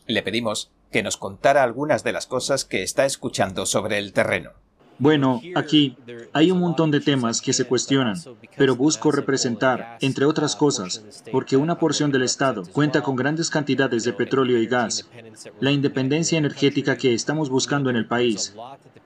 Le 0.07 0.23
pedimos 0.23 0.71
que 0.91 1.03
nos 1.03 1.17
contara 1.17 1.63
algunas 1.63 2.05
de 2.05 2.13
las 2.13 2.27
cosas 2.27 2.65
que 2.65 2.83
está 2.83 3.05
escuchando 3.05 3.67
sobre 3.67 3.99
el 3.99 4.13
terreno. 4.13 4.53
Bueno, 4.99 5.41
aquí 5.57 5.97
hay 6.33 6.51
un 6.51 6.61
montón 6.61 6.91
de 6.91 7.01
temas 7.01 7.41
que 7.41 7.53
se 7.53 7.65
cuestionan, 7.65 8.17
pero 8.57 8.77
busco 8.77 9.11
representar, 9.11 9.99
entre 10.01 10.25
otras 10.25 10.55
cosas, 10.55 11.23
porque 11.33 11.57
una 11.57 11.79
porción 11.79 12.13
del 12.13 12.23
Estado 12.23 12.63
cuenta 12.73 13.03
con 13.03 13.17
grandes 13.17 13.51
cantidades 13.51 14.05
de 14.05 14.13
petróleo 14.13 14.59
y 14.59 14.67
gas, 14.67 15.09
la 15.61 15.73
independencia 15.73 16.39
energética 16.39 16.97
que 16.97 17.13
estamos 17.13 17.51
buscando 17.51 17.91
en 17.91 17.97
el 17.97 18.07
país, 18.07 18.55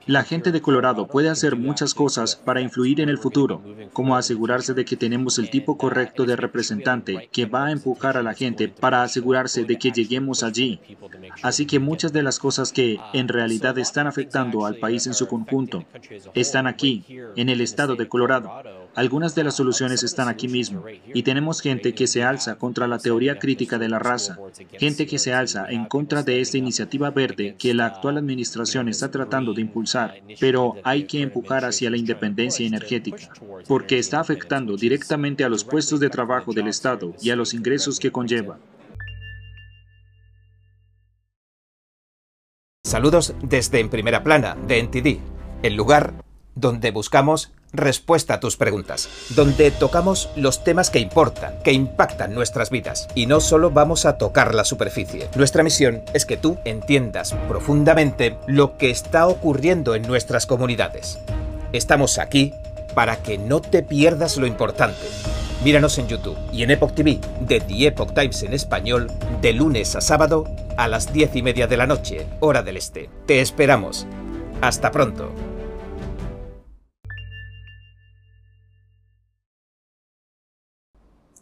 la 0.05 0.23
gente 0.23 0.51
de 0.51 0.61
Colorado 0.61 1.07
puede 1.07 1.29
hacer 1.29 1.55
muchas 1.55 1.93
cosas 1.93 2.35
para 2.35 2.61
influir 2.61 3.01
en 3.01 3.09
el 3.09 3.17
futuro, 3.17 3.61
como 3.93 4.15
asegurarse 4.15 4.73
de 4.73 4.85
que 4.85 4.95
tenemos 4.95 5.37
el 5.37 5.49
tipo 5.49 5.77
correcto 5.77 6.25
de 6.25 6.35
representante 6.35 7.29
que 7.31 7.45
va 7.45 7.67
a 7.67 7.71
empujar 7.71 8.17
a 8.17 8.23
la 8.23 8.33
gente 8.33 8.69
para 8.69 9.03
asegurarse 9.03 9.65
de 9.65 9.77
que 9.77 9.91
lleguemos 9.91 10.41
allí. 10.41 10.79
Así 11.43 11.65
que 11.65 11.79
muchas 11.79 12.11
de 12.11 12.23
las 12.23 12.39
cosas 12.39 12.71
que 12.71 12.99
en 13.13 13.27
realidad 13.27 13.77
están 13.77 14.07
afectando 14.07 14.65
al 14.65 14.77
país 14.77 15.05
en 15.05 15.13
su 15.13 15.27
conjunto 15.27 15.78
están 16.33 16.67
aquí, 16.67 17.05
en 17.35 17.49
el 17.49 17.61
estado 17.61 17.95
de 17.95 18.07
Colorado. 18.07 18.51
Algunas 18.95 19.35
de 19.35 19.43
las 19.43 19.55
soluciones 19.55 20.03
están 20.03 20.27
aquí 20.27 20.47
mismo, 20.47 20.83
y 21.13 21.23
tenemos 21.23 21.61
gente 21.61 21.93
que 21.93 22.07
se 22.07 22.23
alza 22.23 22.57
contra 22.57 22.87
la 22.87 22.99
teoría 22.99 23.39
crítica 23.39 23.77
de 23.77 23.89
la 23.89 23.99
raza, 23.99 24.37
gente 24.77 25.05
que 25.05 25.19
se 25.19 25.33
alza 25.33 25.69
en 25.69 25.85
contra 25.85 26.23
de 26.23 26.41
esta 26.41 26.57
iniciativa 26.57 27.11
verde 27.11 27.55
que 27.57 27.73
la 27.73 27.85
actual 27.85 28.17
administración 28.17 28.89
está 28.89 29.11
tratando 29.11 29.53
de 29.53 29.61
impulsar. 29.61 30.21
Pero 30.39 30.75
hay 30.83 31.03
que 31.03 31.21
empujar 31.21 31.65
hacia 31.65 31.89
la 31.89 31.97
independencia 31.97 32.65
energética, 32.65 33.31
porque 33.67 33.99
está 33.99 34.19
afectando 34.19 34.75
directamente 34.75 35.43
a 35.43 35.49
los 35.49 35.63
puestos 35.63 35.99
de 35.99 36.09
trabajo 36.09 36.53
del 36.53 36.67
Estado 36.67 37.13
y 37.21 37.29
a 37.29 37.35
los 37.35 37.53
ingresos 37.53 37.99
que 37.99 38.11
conlleva. 38.11 38.57
Saludos 42.83 43.35
desde 43.43 43.79
En 43.79 43.89
Primera 43.89 44.23
Plana, 44.23 44.55
de 44.67 44.81
NTD, 44.81 45.19
el 45.63 45.75
lugar 45.75 46.13
donde 46.55 46.91
buscamos 46.91 47.51
Respuesta 47.71 48.33
a 48.33 48.39
tus 48.39 48.57
preguntas, 48.57 49.09
donde 49.35 49.69
tocamos 49.69 50.31
los 50.35 50.63
temas 50.63 50.89
que 50.89 50.97
importan, 50.97 51.53
que 51.63 51.71
impactan 51.71 52.33
nuestras 52.33 52.71
vidas, 52.71 53.07
y 53.13 53.27
no 53.27 53.39
solo 53.41 53.69
vamos 53.69 54.07
a 54.07 54.17
tocar 54.17 54.55
la 54.55 54.63
superficie. 54.63 55.29
Nuestra 55.35 55.61
misión 55.61 56.01
es 56.15 56.25
que 56.25 56.35
tú 56.35 56.57
entiendas 56.65 57.35
profundamente 57.47 58.37
lo 58.47 58.75
que 58.77 58.89
está 58.89 59.27
ocurriendo 59.27 59.93
en 59.93 60.01
nuestras 60.01 60.47
comunidades. 60.47 61.19
Estamos 61.71 62.17
aquí 62.17 62.53
para 62.95 63.17
que 63.17 63.37
no 63.37 63.61
te 63.61 63.83
pierdas 63.83 64.37
lo 64.37 64.47
importante. 64.47 65.05
Míranos 65.63 65.99
en 65.99 66.07
YouTube 66.07 66.37
y 66.51 66.63
en 66.63 66.71
Epoch 66.71 66.95
TV 66.95 67.19
de 67.41 67.59
The 67.59 67.87
Epoch 67.87 68.15
Times 68.15 68.41
en 68.41 68.53
español 68.53 69.11
de 69.43 69.53
lunes 69.53 69.95
a 69.95 70.01
sábado 70.01 70.45
a 70.75 70.87
las 70.87 71.13
diez 71.13 71.35
y 71.35 71.43
media 71.43 71.67
de 71.67 71.77
la 71.77 71.85
noche, 71.85 72.25
hora 72.39 72.63
del 72.63 72.77
este. 72.77 73.11
Te 73.27 73.41
esperamos. 73.41 74.07
Hasta 74.61 74.91
pronto. 74.91 75.33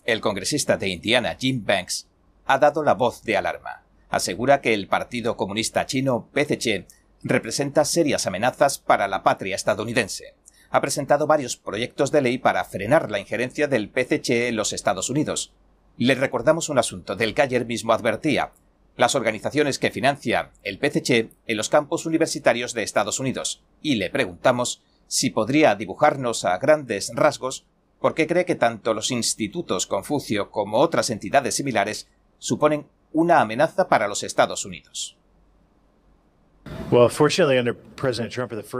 El 0.05 0.21
congresista 0.21 0.77
de 0.77 0.89
Indiana, 0.89 1.35
Jim 1.39 1.65
Banks, 1.65 2.07
ha 2.45 2.59
dado 2.59 2.83
la 2.83 2.93
voz 2.93 3.23
de 3.23 3.35
alarma. 3.35 3.83
Asegura 4.09 4.61
que 4.61 4.75
el 4.75 4.87
Partido 4.87 5.35
Comunista 5.35 5.87
Chino, 5.87 6.29
PCC, 6.31 6.85
representa 7.23 7.85
serias 7.85 8.27
amenazas 8.27 8.77
para 8.77 9.07
la 9.07 9.23
patria 9.23 9.55
estadounidense. 9.55 10.35
Ha 10.69 10.79
presentado 10.79 11.25
varios 11.25 11.57
proyectos 11.57 12.11
de 12.11 12.21
ley 12.21 12.37
para 12.37 12.63
frenar 12.65 13.09
la 13.09 13.19
injerencia 13.19 13.67
del 13.67 13.89
PCC 13.89 14.47
en 14.47 14.55
los 14.55 14.73
Estados 14.73 15.09
Unidos. 15.09 15.53
Le 15.97 16.13
recordamos 16.13 16.69
un 16.69 16.77
asunto 16.77 17.15
del 17.15 17.33
que 17.33 17.41
ayer 17.41 17.65
mismo 17.65 17.93
advertía. 17.93 18.51
Las 18.97 19.15
organizaciones 19.15 19.79
que 19.79 19.91
financia 19.91 20.51
el 20.63 20.79
PCC 20.79 21.29
en 21.45 21.57
los 21.57 21.69
campos 21.69 22.05
universitarios 22.05 22.73
de 22.73 22.83
Estados 22.83 23.19
Unidos. 23.19 23.63
Y 23.81 23.95
le 23.95 24.09
preguntamos 24.09 24.81
si 25.07 25.29
podría 25.29 25.75
dibujarnos 25.75 26.43
a 26.43 26.57
grandes 26.57 27.11
rasgos 27.15 27.65
¿Por 27.99 28.13
qué 28.13 28.27
cree 28.27 28.45
que 28.45 28.55
tanto 28.55 28.93
los 28.93 29.09
institutos 29.09 29.87
Confucio 29.87 30.51
como 30.51 30.77
otras 30.77 31.09
entidades 31.09 31.55
similares 31.55 32.07
suponen 32.37 32.85
una 33.11 33.41
amenaza 33.41 33.87
para 33.87 34.07
los 34.07 34.21
Estados 34.21 34.65
Unidos. 34.65 35.16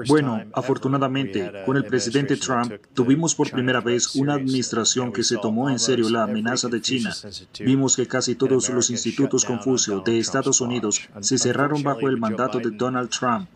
Bueno, 0.07 0.41
afortunadamente, 0.53 1.51
con 1.65 1.75
el 1.77 1.83
presidente 1.83 2.37
Trump 2.37 2.71
tuvimos 2.93 3.35
por 3.35 3.51
primera 3.51 3.81
vez 3.81 4.15
una 4.15 4.35
administración 4.35 5.11
que 5.11 5.23
se 5.23 5.37
tomó 5.37 5.69
en 5.69 5.79
serio 5.79 6.09
la 6.09 6.23
amenaza 6.23 6.69
de 6.69 6.81
China. 6.81 7.13
Vimos 7.59 7.95
que 7.95 8.07
casi 8.07 8.35
todos 8.35 8.69
los 8.69 8.89
institutos 8.89 9.43
Confucio 9.43 10.01
de 10.01 10.19
Estados 10.19 10.61
Unidos 10.61 11.01
se 11.19 11.37
cerraron 11.37 11.83
bajo 11.83 12.07
el 12.07 12.17
mandato 12.17 12.59
de 12.59 12.71
Donald 12.71 13.09
Trump. 13.09 13.49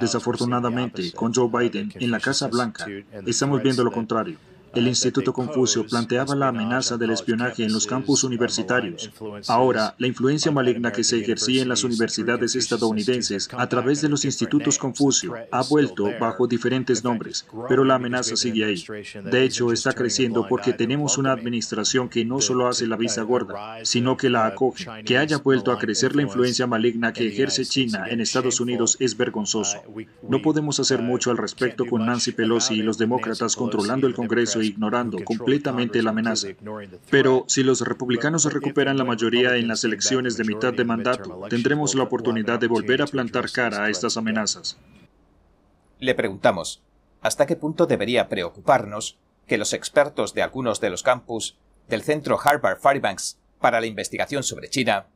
Desafortunadamente, 0.00 1.12
con 1.12 1.32
Joe 1.32 1.48
Biden 1.48 1.92
en 1.94 2.10
la 2.10 2.20
Casa 2.20 2.48
Blanca, 2.48 2.86
estamos 3.24 3.62
viendo 3.62 3.84
lo 3.84 3.90
contrario. 3.90 4.36
El 4.74 4.88
Instituto 4.88 5.32
Confucio 5.32 5.86
planteaba 5.86 6.34
la 6.34 6.48
amenaza 6.48 6.96
del 6.96 7.10
espionaje 7.10 7.64
en 7.64 7.72
los 7.72 7.86
campus 7.86 8.24
universitarios. 8.24 9.10
Ahora, 9.48 9.94
la 9.98 10.06
influencia 10.06 10.50
maligna 10.50 10.92
que 10.92 11.04
se 11.04 11.18
ejercía 11.20 11.62
en 11.62 11.68
las 11.68 11.84
universidades 11.84 12.56
estadounidenses 12.56 13.48
a 13.56 13.68
través 13.68 14.00
de 14.00 14.08
los 14.08 14.24
institutos 14.24 14.78
Confucio 14.78 15.34
ha 15.50 15.62
vuelto 15.62 16.10
bajo 16.18 16.46
diferentes 16.46 17.04
nombres, 17.04 17.46
pero 17.68 17.84
la 17.84 17.96
amenaza 17.96 18.36
sigue 18.36 18.64
ahí. 18.64 18.84
De 19.24 19.44
hecho, 19.44 19.72
está 19.72 19.92
creciendo 19.92 20.46
porque 20.48 20.72
tenemos 20.72 21.18
una 21.18 21.32
administración 21.32 22.08
que 22.08 22.24
no 22.24 22.40
solo 22.40 22.66
hace 22.66 22.86
la 22.86 22.96
vista 22.96 23.22
gorda, 23.22 23.84
sino 23.84 24.16
que 24.16 24.30
la 24.30 24.46
acoge. 24.46 24.86
Que 25.04 25.18
haya 25.18 25.38
vuelto 25.38 25.70
a 25.70 25.78
crecer 25.78 26.16
la 26.16 26.22
influencia 26.22 26.66
maligna 26.66 27.12
que 27.12 27.28
ejerce 27.28 27.64
China 27.64 28.06
en 28.08 28.20
Estados 28.20 28.60
Unidos 28.60 28.96
es 28.98 29.16
vergonzoso. 29.16 29.78
No 30.28 30.42
podemos 30.42 30.80
hacer 30.80 31.00
mucho 31.00 31.30
al 31.30 31.36
respecto 31.36 31.86
con 31.86 32.06
Nancy 32.06 32.32
Pelosi 32.32 32.74
y 32.74 32.82
los 32.82 32.98
demócratas 32.98 33.56
controlando 33.56 34.06
el 34.06 34.14
Congreso 34.14 34.63
ignorando 34.64 35.18
completamente 35.24 36.02
la 36.02 36.10
amenaza. 36.10 36.48
Pero 37.10 37.44
si 37.48 37.62
los 37.62 37.80
republicanos 37.80 38.52
recuperan 38.52 38.96
la 38.96 39.04
mayoría 39.04 39.56
en 39.56 39.68
las 39.68 39.84
elecciones 39.84 40.36
de 40.36 40.44
mitad 40.44 40.72
de 40.72 40.84
mandato, 40.84 41.46
tendremos 41.48 41.94
la 41.94 42.04
oportunidad 42.04 42.58
de 42.58 42.66
volver 42.66 43.02
a 43.02 43.06
plantar 43.06 43.50
cara 43.50 43.84
a 43.84 43.90
estas 43.90 44.16
amenazas. 44.16 44.78
Le 46.00 46.14
preguntamos, 46.14 46.82
¿hasta 47.20 47.46
qué 47.46 47.56
punto 47.56 47.86
debería 47.86 48.28
preocuparnos 48.28 49.18
que 49.46 49.58
los 49.58 49.72
expertos 49.72 50.34
de 50.34 50.42
algunos 50.42 50.80
de 50.80 50.90
los 50.90 51.02
campus 51.02 51.56
del 51.88 52.02
centro 52.02 52.38
Harvard 52.42 52.80
Fairbanks 52.80 53.38
para 53.60 53.80
la 53.80 53.86
investigación 53.86 54.42
sobre 54.42 54.68
China 54.68 55.06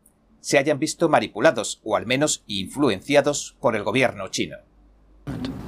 se 0.41 0.59
hayan 0.59 0.79
visto 0.79 1.09
manipulados 1.09 1.81
o 1.83 1.97
al 1.97 2.07
menos 2.07 2.45
influenciados 2.47 3.57
por 3.61 3.75
el 3.77 3.83
gobierno 3.83 4.29
chino? 4.29 4.57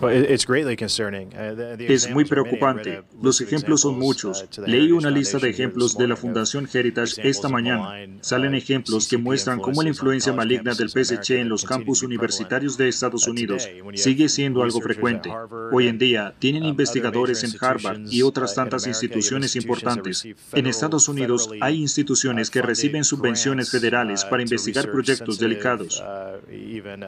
Uh, 0.03 0.07
es 0.07 0.49
muy 2.11 2.25
preocupante. 2.25 3.03
Los 3.23 3.41
ejemplos 3.41 3.83
son 3.83 3.99
muchos. 3.99 4.47
Uh, 4.57 4.63
Leí 4.67 4.93
una 4.93 5.11
lista 5.11 5.39
de 5.39 5.51
ejemplos 5.51 5.97
de 5.97 6.09
la 6.09 6.17
Fundación 6.17 6.69
Heritage 6.73 7.29
esta 7.29 7.49
mañana. 7.49 7.95
Salen 8.23 8.55
uh, 8.55 8.57
ejemplos 8.57 9.09
que 9.09 9.19
muestran 9.19 9.61
cómo 9.61 9.83
la 9.83 9.91
influencia 9.91 10.33
maligna 10.33 10.75
del 10.75 10.89
PSC 10.89 11.41
en 11.41 11.49
los 11.49 11.65
campus 11.65 12.03
universitarios 12.03 12.79
de 12.79 12.89
Estados 12.89 13.29
Unidos 13.29 13.69
sigue 13.95 14.29
siendo 14.29 14.63
algo 14.63 14.81
frecuente. 14.81 15.31
Hoy 15.73 15.89
en 15.89 15.99
día, 15.99 16.35
tienen 16.39 16.65
investigadores 16.65 17.45
en 17.45 17.53
Harvard 17.61 18.01
y 18.11 18.23
otras 18.23 18.55
tantas 18.55 18.87
instituciones 18.87 19.57
importantes. 19.57 20.27
En 20.53 20.67
Estados 20.67 21.09
Unidos 21.09 21.51
hay 21.61 21.77
instituciones 21.77 22.51
que 22.51 22.63
reciben 22.63 23.05
subvenciones 23.05 23.71
federales 23.71 24.25
para 24.25 24.43
investigar 24.43 24.91
proyectos 24.91 25.39
delicados, 25.39 26.03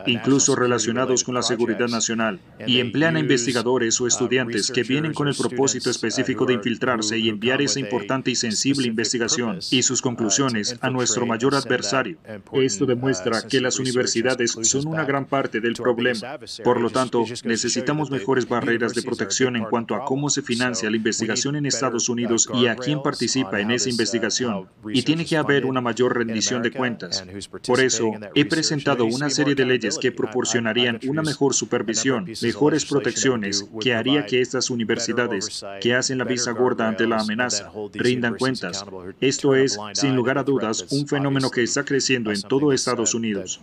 incluso 0.07 0.55
relacionados 0.55 1.25
con 1.25 1.35
la 1.35 1.43
seguridad 1.43 1.89
nacional 1.89 2.39
y 2.67 2.81
emplean 2.81 3.17
a 3.17 3.21
investigadores 3.21 4.01
o 4.01 4.07
estudiantes 4.07 4.71
que 4.71 4.83
vienen 4.83 5.13
con 5.13 5.29
el 5.29 5.35
propósito 5.35 5.91
específico 5.91 6.47
de 6.47 6.55
infiltrarse 6.55 7.19
y 7.19 7.29
enviar 7.29 7.63
esa 7.63 7.81
importante 7.81 8.31
y 8.31 8.35
sensible 8.35 8.87
investigación 8.87 9.59
y 9.71 9.83
sus 9.83 10.03
conclusiones 10.03 10.77
a 10.81 10.91
nuestro 10.91 11.27
mayor 11.27 11.55
adversario. 11.55 12.19
Esto 12.53 12.87
demuestra 12.87 13.43
que 13.47 13.61
las 13.61 13.79
universidades 13.79 14.57
son 14.63 14.87
una 14.87 15.05
gran 15.05 15.27
parte 15.27 15.61
del 15.61 15.75
problema. 15.75 16.39
Por 16.65 16.81
lo 16.81 16.91
tanto, 16.91 17.25
necesitamos 17.45 18.11
mejores 18.11 18.49
barreras 18.49 18.95
de 18.95 19.03
protección 19.03 19.57
en 19.57 19.65
cuanto 19.65 19.95
a 19.95 20.05
cómo 20.05 20.31
se 20.31 20.43
financia 20.43 20.91
la 20.91 20.97
investigación 20.97 21.57
en 21.57 21.67
Estados 21.67 22.09
Unidos 22.09 22.49
y 22.55 22.67
a 22.67 22.77
quién 22.77 23.03
participa 23.03 23.61
en 23.61 23.71
esa 23.71 23.89
investigación. 23.89 24.69
Y 24.93 25.03
tiene 25.03 25.25
que 25.25 25.37
haber 25.37 25.67
una 25.67 25.81
mayor 25.81 26.17
rendición 26.17 26.63
de 26.63 26.71
cuentas. 26.71 27.25
Por 27.67 27.81
eso, 27.81 28.13
he 28.35 28.45
presentado 28.45 29.05
una 29.05 29.31
serie 29.31 29.55
de 29.55 29.65
leyes 29.65 29.99
que 29.99 30.13
proporcionarían 30.13 30.99
una 31.07 31.23
mejor 31.23 31.55
supervisión, 31.55 32.27
mejores 32.41 32.85
protecciones 32.85 33.67
que 33.81 33.95
haría 33.95 34.27
que 34.27 34.41
estas 34.41 34.71
universidades 34.71 35.65
que 35.81 35.95
hacen 35.95 36.19
la 36.19 36.25
visa 36.25 36.53
gorda 36.53 36.89
ante 36.89 37.07
la 37.07 37.19
amenaza 37.19 37.71
rindan 37.95 38.37
cuentas. 38.37 38.85
Esto 39.21 39.55
es, 39.55 39.79
sin 39.95 40.17
lugar 40.17 40.39
a 40.39 40.45
dudas, 40.45 40.87
un 40.91 41.07
fenómeno 41.07 41.51
que 41.51 41.63
está 41.63 41.85
creciendo 41.85 42.31
en 42.33 42.43
todo 42.43 42.73
Estados 42.73 43.15
Unidos. 43.15 43.61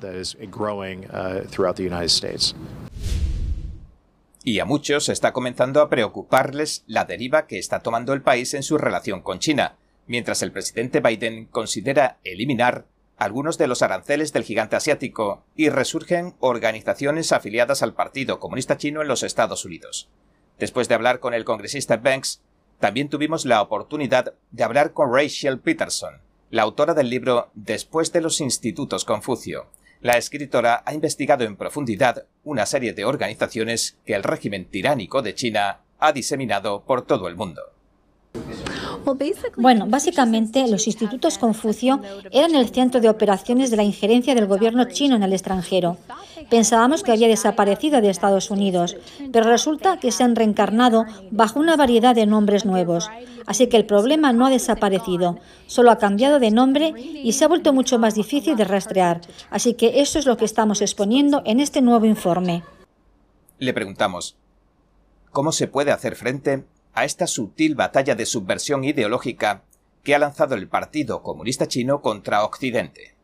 Y 4.44 4.60
a 4.60 4.66
muchos 4.66 5.10
está 5.10 5.34
comenzando 5.34 5.82
a 5.82 5.90
preocuparles 5.90 6.84
la 6.88 7.06
deriva 7.06 7.46
que 7.46 7.60
está 7.60 7.82
tomando 7.82 8.14
el 8.14 8.22
país 8.22 8.54
en 8.54 8.64
su 8.64 8.78
relación 8.78 9.22
con 9.22 9.40
China, 9.40 9.76
mientras 10.08 10.42
el 10.42 10.52
presidente 10.52 11.02
Biden 11.02 11.46
considera 11.46 12.18
eliminar 12.24 12.86
algunos 13.20 13.58
de 13.58 13.68
los 13.68 13.82
aranceles 13.82 14.32
del 14.32 14.44
gigante 14.44 14.78
asiático 14.78 15.44
y 15.56 15.70
resurgen 15.70 16.36
organizaciones 16.40 17.34
afiliadas 17.34 17.84
al 17.84 17.94
Partido 17.94 18.40
Comunista 18.40 18.78
Chino 18.78 19.02
en 19.02 19.10
los 19.10 19.24
Estados 19.24 19.66
Unidos. 19.66 20.10
Después 20.58 20.88
de 20.88 20.96
hablar 20.96 21.20
con 21.20 21.34
el 21.34 21.44
congresista 21.44 21.98
Banks, 21.98 22.42
también 22.80 23.10
tuvimos 23.10 23.46
la 23.46 23.62
oportunidad 23.62 24.36
de 24.52 24.64
hablar 24.64 24.94
con 24.94 25.14
Rachel 25.14 25.60
Peterson, 25.60 26.22
la 26.50 26.62
autora 26.62 26.94
del 26.94 27.10
libro 27.10 27.52
Después 27.56 28.14
de 28.14 28.22
los 28.22 28.40
Institutos 28.40 29.04
Confucio. 29.04 29.68
La 30.00 30.18
escritora 30.18 30.82
ha 30.86 30.94
investigado 30.94 31.44
en 31.44 31.58
profundidad 31.58 32.26
una 32.46 32.66
serie 32.66 32.94
de 32.94 33.04
organizaciones 33.04 33.98
que 34.06 34.14
el 34.14 34.24
régimen 34.24 34.64
tiránico 34.64 35.22
de 35.22 35.36
China 35.36 35.82
ha 36.00 36.14
diseminado 36.14 36.86
por 36.86 37.02
todo 37.02 37.28
el 37.28 37.36
mundo. 37.36 37.64
Bueno, 39.58 39.86
básicamente 39.88 40.68
los 40.68 40.88
institutos 40.88 41.38
Confucio 41.38 42.02
eran 42.32 42.56
el 42.56 42.70
centro 42.70 43.02
de 43.02 43.10
operaciones 43.10 43.72
de 43.72 43.78
la 43.78 43.84
injerencia 43.84 44.36
del 44.36 44.48
gobierno 44.48 44.86
chino 44.86 45.16
en 45.16 45.24
el 45.24 45.34
extranjero. 45.34 45.98
Pensábamos 46.50 47.04
que 47.04 47.12
había 47.12 47.28
desaparecido 47.28 48.02
de 48.02 48.10
Estados 48.10 48.50
Unidos, 48.50 48.98
pero 49.32 49.50
resulta 49.50 50.00
que 50.00 50.12
se 50.12 50.24
han 50.24 50.36
reencarnado 50.36 51.06
bajo 51.32 51.60
una 51.60 51.76
variedad 51.76 52.16
de 52.16 52.26
nombres 52.26 52.66
nuevos. 52.66 53.10
Así 53.46 53.68
que 53.68 53.78
el 53.78 53.86
problema 53.86 54.32
no 54.34 54.46
ha 54.46 54.50
desaparecido, 54.50 55.40
solo 55.68 55.92
ha 55.92 55.98
cambiado 55.98 56.40
de 56.40 56.52
nombre 56.52 56.94
y 56.98 57.34
se 57.34 57.46
ha 57.46 57.48
vuelto 57.48 57.74
mucho 57.74 58.00
más 58.00 58.16
difícil 58.16 58.56
de 58.56 58.64
rastrear. 58.64 59.22
Así 59.50 59.74
que 59.74 60.02
eso 60.02 60.20
es 60.20 60.26
lo 60.26 60.38
que 60.38 60.46
estamos 60.46 60.82
exponiendo 60.82 61.42
en 61.46 61.60
este 61.60 61.82
nuevo 61.82 62.06
informe. 62.06 62.64
Le 63.58 63.74
preguntamos, 63.74 64.38
¿cómo 65.32 65.52
se 65.52 65.68
puede 65.68 65.92
hacer 65.92 66.16
frente 66.16 66.66
a 66.94 67.06
esta 67.06 67.28
sutil 67.28 67.76
batalla 67.76 68.16
de 68.16 68.26
subversión 68.26 68.84
ideológica 68.84 69.64
que 70.04 70.16
ha 70.16 70.20
lanzado 70.20 70.56
el 70.56 70.68
Partido 70.68 71.22
Comunista 71.22 71.68
Chino 71.68 72.02
contra 72.02 72.44
Occidente. 72.44 73.16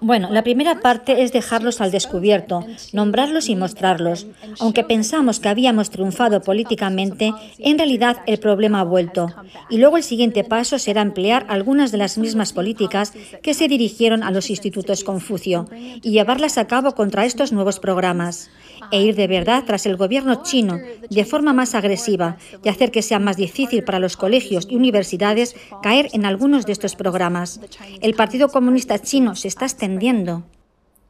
Bueno, 0.00 0.28
la 0.30 0.42
primera 0.42 0.80
parte 0.80 1.22
es 1.22 1.32
dejarlos 1.32 1.80
al 1.80 1.90
descubierto, 1.90 2.64
nombrarlos 2.92 3.48
y 3.48 3.56
mostrarlos. 3.56 4.26
Aunque 4.60 4.84
pensamos 4.84 5.40
que 5.40 5.48
habíamos 5.48 5.90
triunfado 5.90 6.42
políticamente, 6.42 7.32
en 7.58 7.78
realidad 7.78 8.18
el 8.26 8.38
problema 8.38 8.80
ha 8.80 8.84
vuelto. 8.84 9.28
Y 9.70 9.78
luego 9.78 9.96
el 9.96 10.02
siguiente 10.02 10.44
paso 10.44 10.78
será 10.78 11.00
emplear 11.00 11.46
algunas 11.48 11.92
de 11.92 11.98
las 11.98 12.18
mismas 12.18 12.52
políticas 12.52 13.12
que 13.42 13.54
se 13.54 13.68
dirigieron 13.68 14.22
a 14.22 14.30
los 14.30 14.50
institutos 14.50 15.02
Confucio 15.02 15.66
y 15.74 16.10
llevarlas 16.10 16.58
a 16.58 16.66
cabo 16.66 16.94
contra 16.94 17.24
estos 17.24 17.52
nuevos 17.52 17.80
programas 17.80 18.50
e 18.90 19.00
ir 19.00 19.14
de 19.14 19.26
verdad 19.26 19.64
tras 19.66 19.86
el 19.86 19.96
gobierno 19.96 20.42
chino 20.42 20.78
de 21.08 21.24
forma 21.24 21.52
más 21.52 21.74
agresiva 21.74 22.36
y 22.62 22.68
hacer 22.68 22.90
que 22.90 23.02
sea 23.02 23.18
más 23.18 23.36
difícil 23.36 23.84
para 23.84 23.98
los 23.98 24.16
colegios 24.16 24.66
y 24.68 24.76
universidades 24.76 25.56
caer 25.82 26.08
en 26.12 26.24
algunos 26.24 26.66
de 26.66 26.72
estos 26.72 26.96
programas. 26.96 27.60
El 28.00 28.14
Partido 28.14 28.48
Comunista 28.48 28.98
Chino 28.98 29.34
se 29.34 29.48
está 29.48 29.64
extendiendo. 29.64 30.44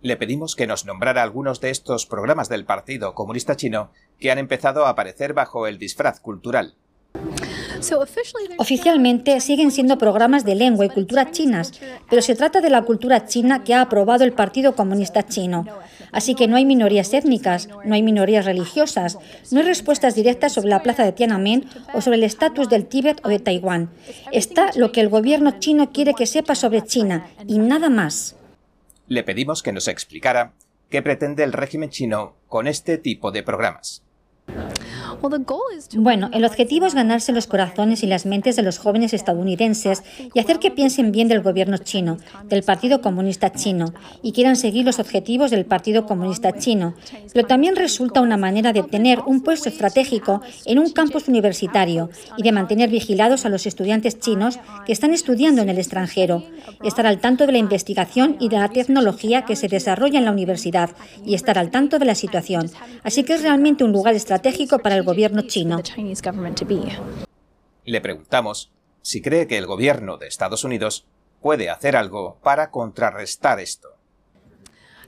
Le 0.03 0.17
pedimos 0.17 0.55
que 0.55 0.67
nos 0.67 0.85
nombrara 0.85 1.23
algunos 1.23 1.61
de 1.61 1.71
estos 1.71 2.07
programas 2.07 2.49
del 2.49 2.65
Partido 2.65 3.15
Comunista 3.15 3.57
Chino 3.57 3.91
que 4.21 4.31
han 4.31 4.39
empezado 4.39 4.87
a 4.87 4.91
aparecer 4.91 5.33
bajo 5.33 5.67
el 5.67 5.79
disfraz 5.79 6.21
cultural. 6.21 6.75
Oficialmente 8.59 9.41
siguen 9.41 9.71
siendo 9.71 9.99
programas 9.99 10.45
de 10.45 10.55
lengua 10.55 10.87
y 10.87 10.89
cultura 10.89 11.31
chinas, 11.31 11.73
pero 12.09 12.23
se 12.23 12.35
trata 12.35 12.61
de 12.61 12.71
la 12.71 12.83
cultura 12.83 13.27
china 13.27 13.65
que 13.65 13.75
ha 13.75 13.83
aprobado 13.83 14.25
el 14.25 14.33
Partido 14.33 14.75
Comunista 14.75 15.25
Chino. 15.25 15.65
Así 16.13 16.35
que 16.35 16.49
no 16.49 16.57
hay 16.57 16.65
minorías 16.65 17.13
étnicas, 17.13 17.69
no 17.85 17.95
hay 17.95 18.03
minorías 18.03 18.45
religiosas, 18.45 19.19
no 19.51 19.61
hay 19.61 19.67
respuestas 19.67 20.15
directas 20.15 20.53
sobre 20.53 20.71
la 20.71 20.83
plaza 20.83 21.05
de 21.05 21.13
Tiananmen 21.13 21.69
o 21.95 22.01
sobre 22.01 22.17
el 22.17 22.25
estatus 22.25 22.69
del 22.69 22.87
Tíbet 22.87 23.21
o 23.25 23.29
de 23.29 23.39
Taiwán. 23.39 23.91
Está 24.33 24.71
lo 24.77 24.93
que 24.93 25.01
el 25.01 25.09
gobierno 25.09 25.59
chino 25.59 25.93
quiere 25.93 26.15
que 26.15 26.27
sepa 26.27 26.55
sobre 26.55 26.83
China 26.83 27.27
y 27.47 27.59
nada 27.59 27.89
más. 27.89 28.37
Le 29.09 29.23
pedimos 29.23 29.63
que 29.63 29.73
nos 29.73 29.89
explicara 29.89 30.55
qué 30.89 31.03
pretende 31.03 31.45
el 31.45 31.53
régimen 31.53 31.91
chino 31.91 32.35
con 32.49 32.67
este 32.67 32.99
tipo 32.99 33.31
de 33.31 33.43
programas. 33.43 34.03
Bueno, 35.95 36.31
el 36.33 36.45
objetivo 36.45 36.87
es 36.87 36.95
ganarse 36.95 37.33
los 37.33 37.47
corazones 37.47 38.03
y 38.03 38.07
las 38.07 38.27
mentes 38.27 38.57
de 38.57 38.63
los 38.63 38.79
jóvenes 38.79 39.13
estadounidenses 39.13 40.03
y 40.35 40.39
hacer 40.39 40.59
que 40.59 40.71
piensen 40.71 41.13
bien 41.13 41.29
del 41.29 41.43
gobierno 41.43 41.79
chino, 41.79 42.19
del 42.45 42.63
Partido 42.63 43.01
Comunista 43.01 43.53
Chino, 43.53 43.93
y 44.23 44.33
quieran 44.33 44.57
seguir 44.57 44.85
los 44.85 44.99
objetivos 44.99 45.51
del 45.51 45.65
Partido 45.65 46.07
Comunista 46.07 46.53
Chino. 46.53 46.95
Pero 47.33 47.47
también 47.47 47.77
resulta 47.77 48.21
una 48.21 48.37
manera 48.37 48.73
de 48.73 48.83
tener 48.83 49.21
un 49.27 49.43
puesto 49.43 49.69
estratégico 49.69 50.43
en 50.65 50.79
un 50.79 50.91
campus 50.91 51.29
universitario 51.29 52.11
y 52.37 52.43
de 52.43 52.53
mantener 52.53 52.91
vigilados 52.91 53.47
a 53.47 53.49
los 53.49 53.67
estudiantes 53.67 54.21
chinos 54.21 54.59
que 54.85 54.93
están 54.93 55.13
estudiando 55.13 55.63
en 55.63 55.69
el 55.69 55.79
extranjero, 55.79 56.45
estar 56.83 57.07
al 57.07 57.21
tanto 57.21 57.47
de 57.47 57.53
la 57.53 57.59
investigación 57.59 58.37
y 58.41 58.49
de 58.49 58.59
la 58.59 58.69
tecnología 58.69 59.43
que 59.43 59.57
se 59.57 59.69
desarrolla 59.69 60.19
en 60.19 60.25
la 60.25 60.33
universidad 60.33 60.91
y 61.25 61.35
estar 61.35 61.59
al 61.59 61.71
tanto 61.71 61.99
de 61.99 62.05
la 62.05 62.15
situación. 62.15 62.71
Así 63.03 63.25
que 63.25 63.35
es 63.35 63.43
realmente 63.43 63.85
un 63.85 63.93
lugar 63.93 64.15
estratégico 64.15 64.79
para 64.79 64.97
el 64.97 65.03
gobierno 65.07 65.43
chino. 65.43 65.81
Le 67.85 68.01
preguntamos 68.01 68.73
si 69.01 69.23
cree 69.23 69.47
que 69.47 69.57
el 69.57 69.67
gobierno 69.67 70.19
de 70.19 70.27
Estados 70.27 70.65
Unidos 70.65 71.07
puede 71.41 71.71
hacer 71.71 71.97
algo 71.97 72.39
para 72.43 72.71
contrarrestar 72.71 73.61
esto. 73.61 73.97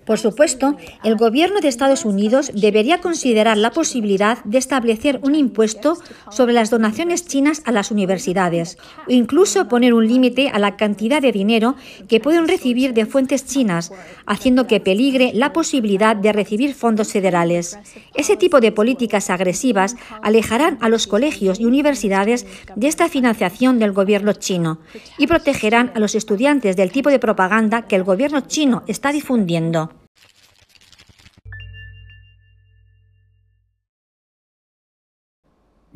Por 0.09 0.18
supuesto, 0.18 0.75
el 1.05 1.16
gobierno 1.16 1.61
de 1.61 1.68
Estados 1.68 2.07
Unidos 2.07 2.51
debería 2.55 3.03
considerar 3.03 3.59
la 3.59 3.73
posibilidad 3.73 4.42
de 4.44 4.57
establecer 4.57 5.21
un 5.23 5.35
impuesto 5.35 5.99
sobre 6.31 6.55
las 6.55 6.71
donaciones 6.71 7.27
chinas 7.27 7.61
a 7.66 7.73
las 7.73 7.90
universidades 7.90 8.79
o 9.07 9.12
incluso 9.12 9.68
poner 9.68 9.92
un 9.92 10.09
límite 10.09 10.49
a 10.49 10.59
la 10.59 10.77
cantidad 10.77 11.21
de 11.21 11.31
dinero 11.31 11.77
que 12.09 12.21
pueden 12.21 12.49
recibir 12.49 12.94
de 12.94 13.05
fuentes 13.05 13.44
chinas, 13.44 13.92
haciendo 14.25 14.66
que 14.66 14.81
peligre 14.81 15.33
la 15.35 15.53
posibilidad 15.53 16.16
de 16.16 16.33
recibir 16.33 16.73
fondos 16.73 17.12
federales. 17.12 17.79
Ese 18.14 18.38
tipo 18.38 18.61
de 18.61 18.73
políticas 18.73 19.29
agresivas 19.29 19.94
alejarán 20.23 20.79
a 20.81 20.88
los 20.88 21.07
colegios 21.07 21.61
y 21.61 21.66
universidades 21.66 22.47
de 22.77 22.88
esta 22.88 23.11
financiación 23.11 23.79
del 23.79 23.92
gobierno 23.92 24.33
chino 24.33 24.79
y 25.18 25.27
protegerán 25.27 25.92
a 25.94 25.99
los 25.99 26.14
estudiantes 26.14 26.77
del 26.77 26.92
tipo 26.92 27.11
de 27.11 27.18
propaganda 27.18 27.83
que 27.83 27.97
el 27.97 28.05
gobierno 28.05 28.40
chino 28.40 28.85
está 28.87 29.12
difundiendo. 29.12 29.98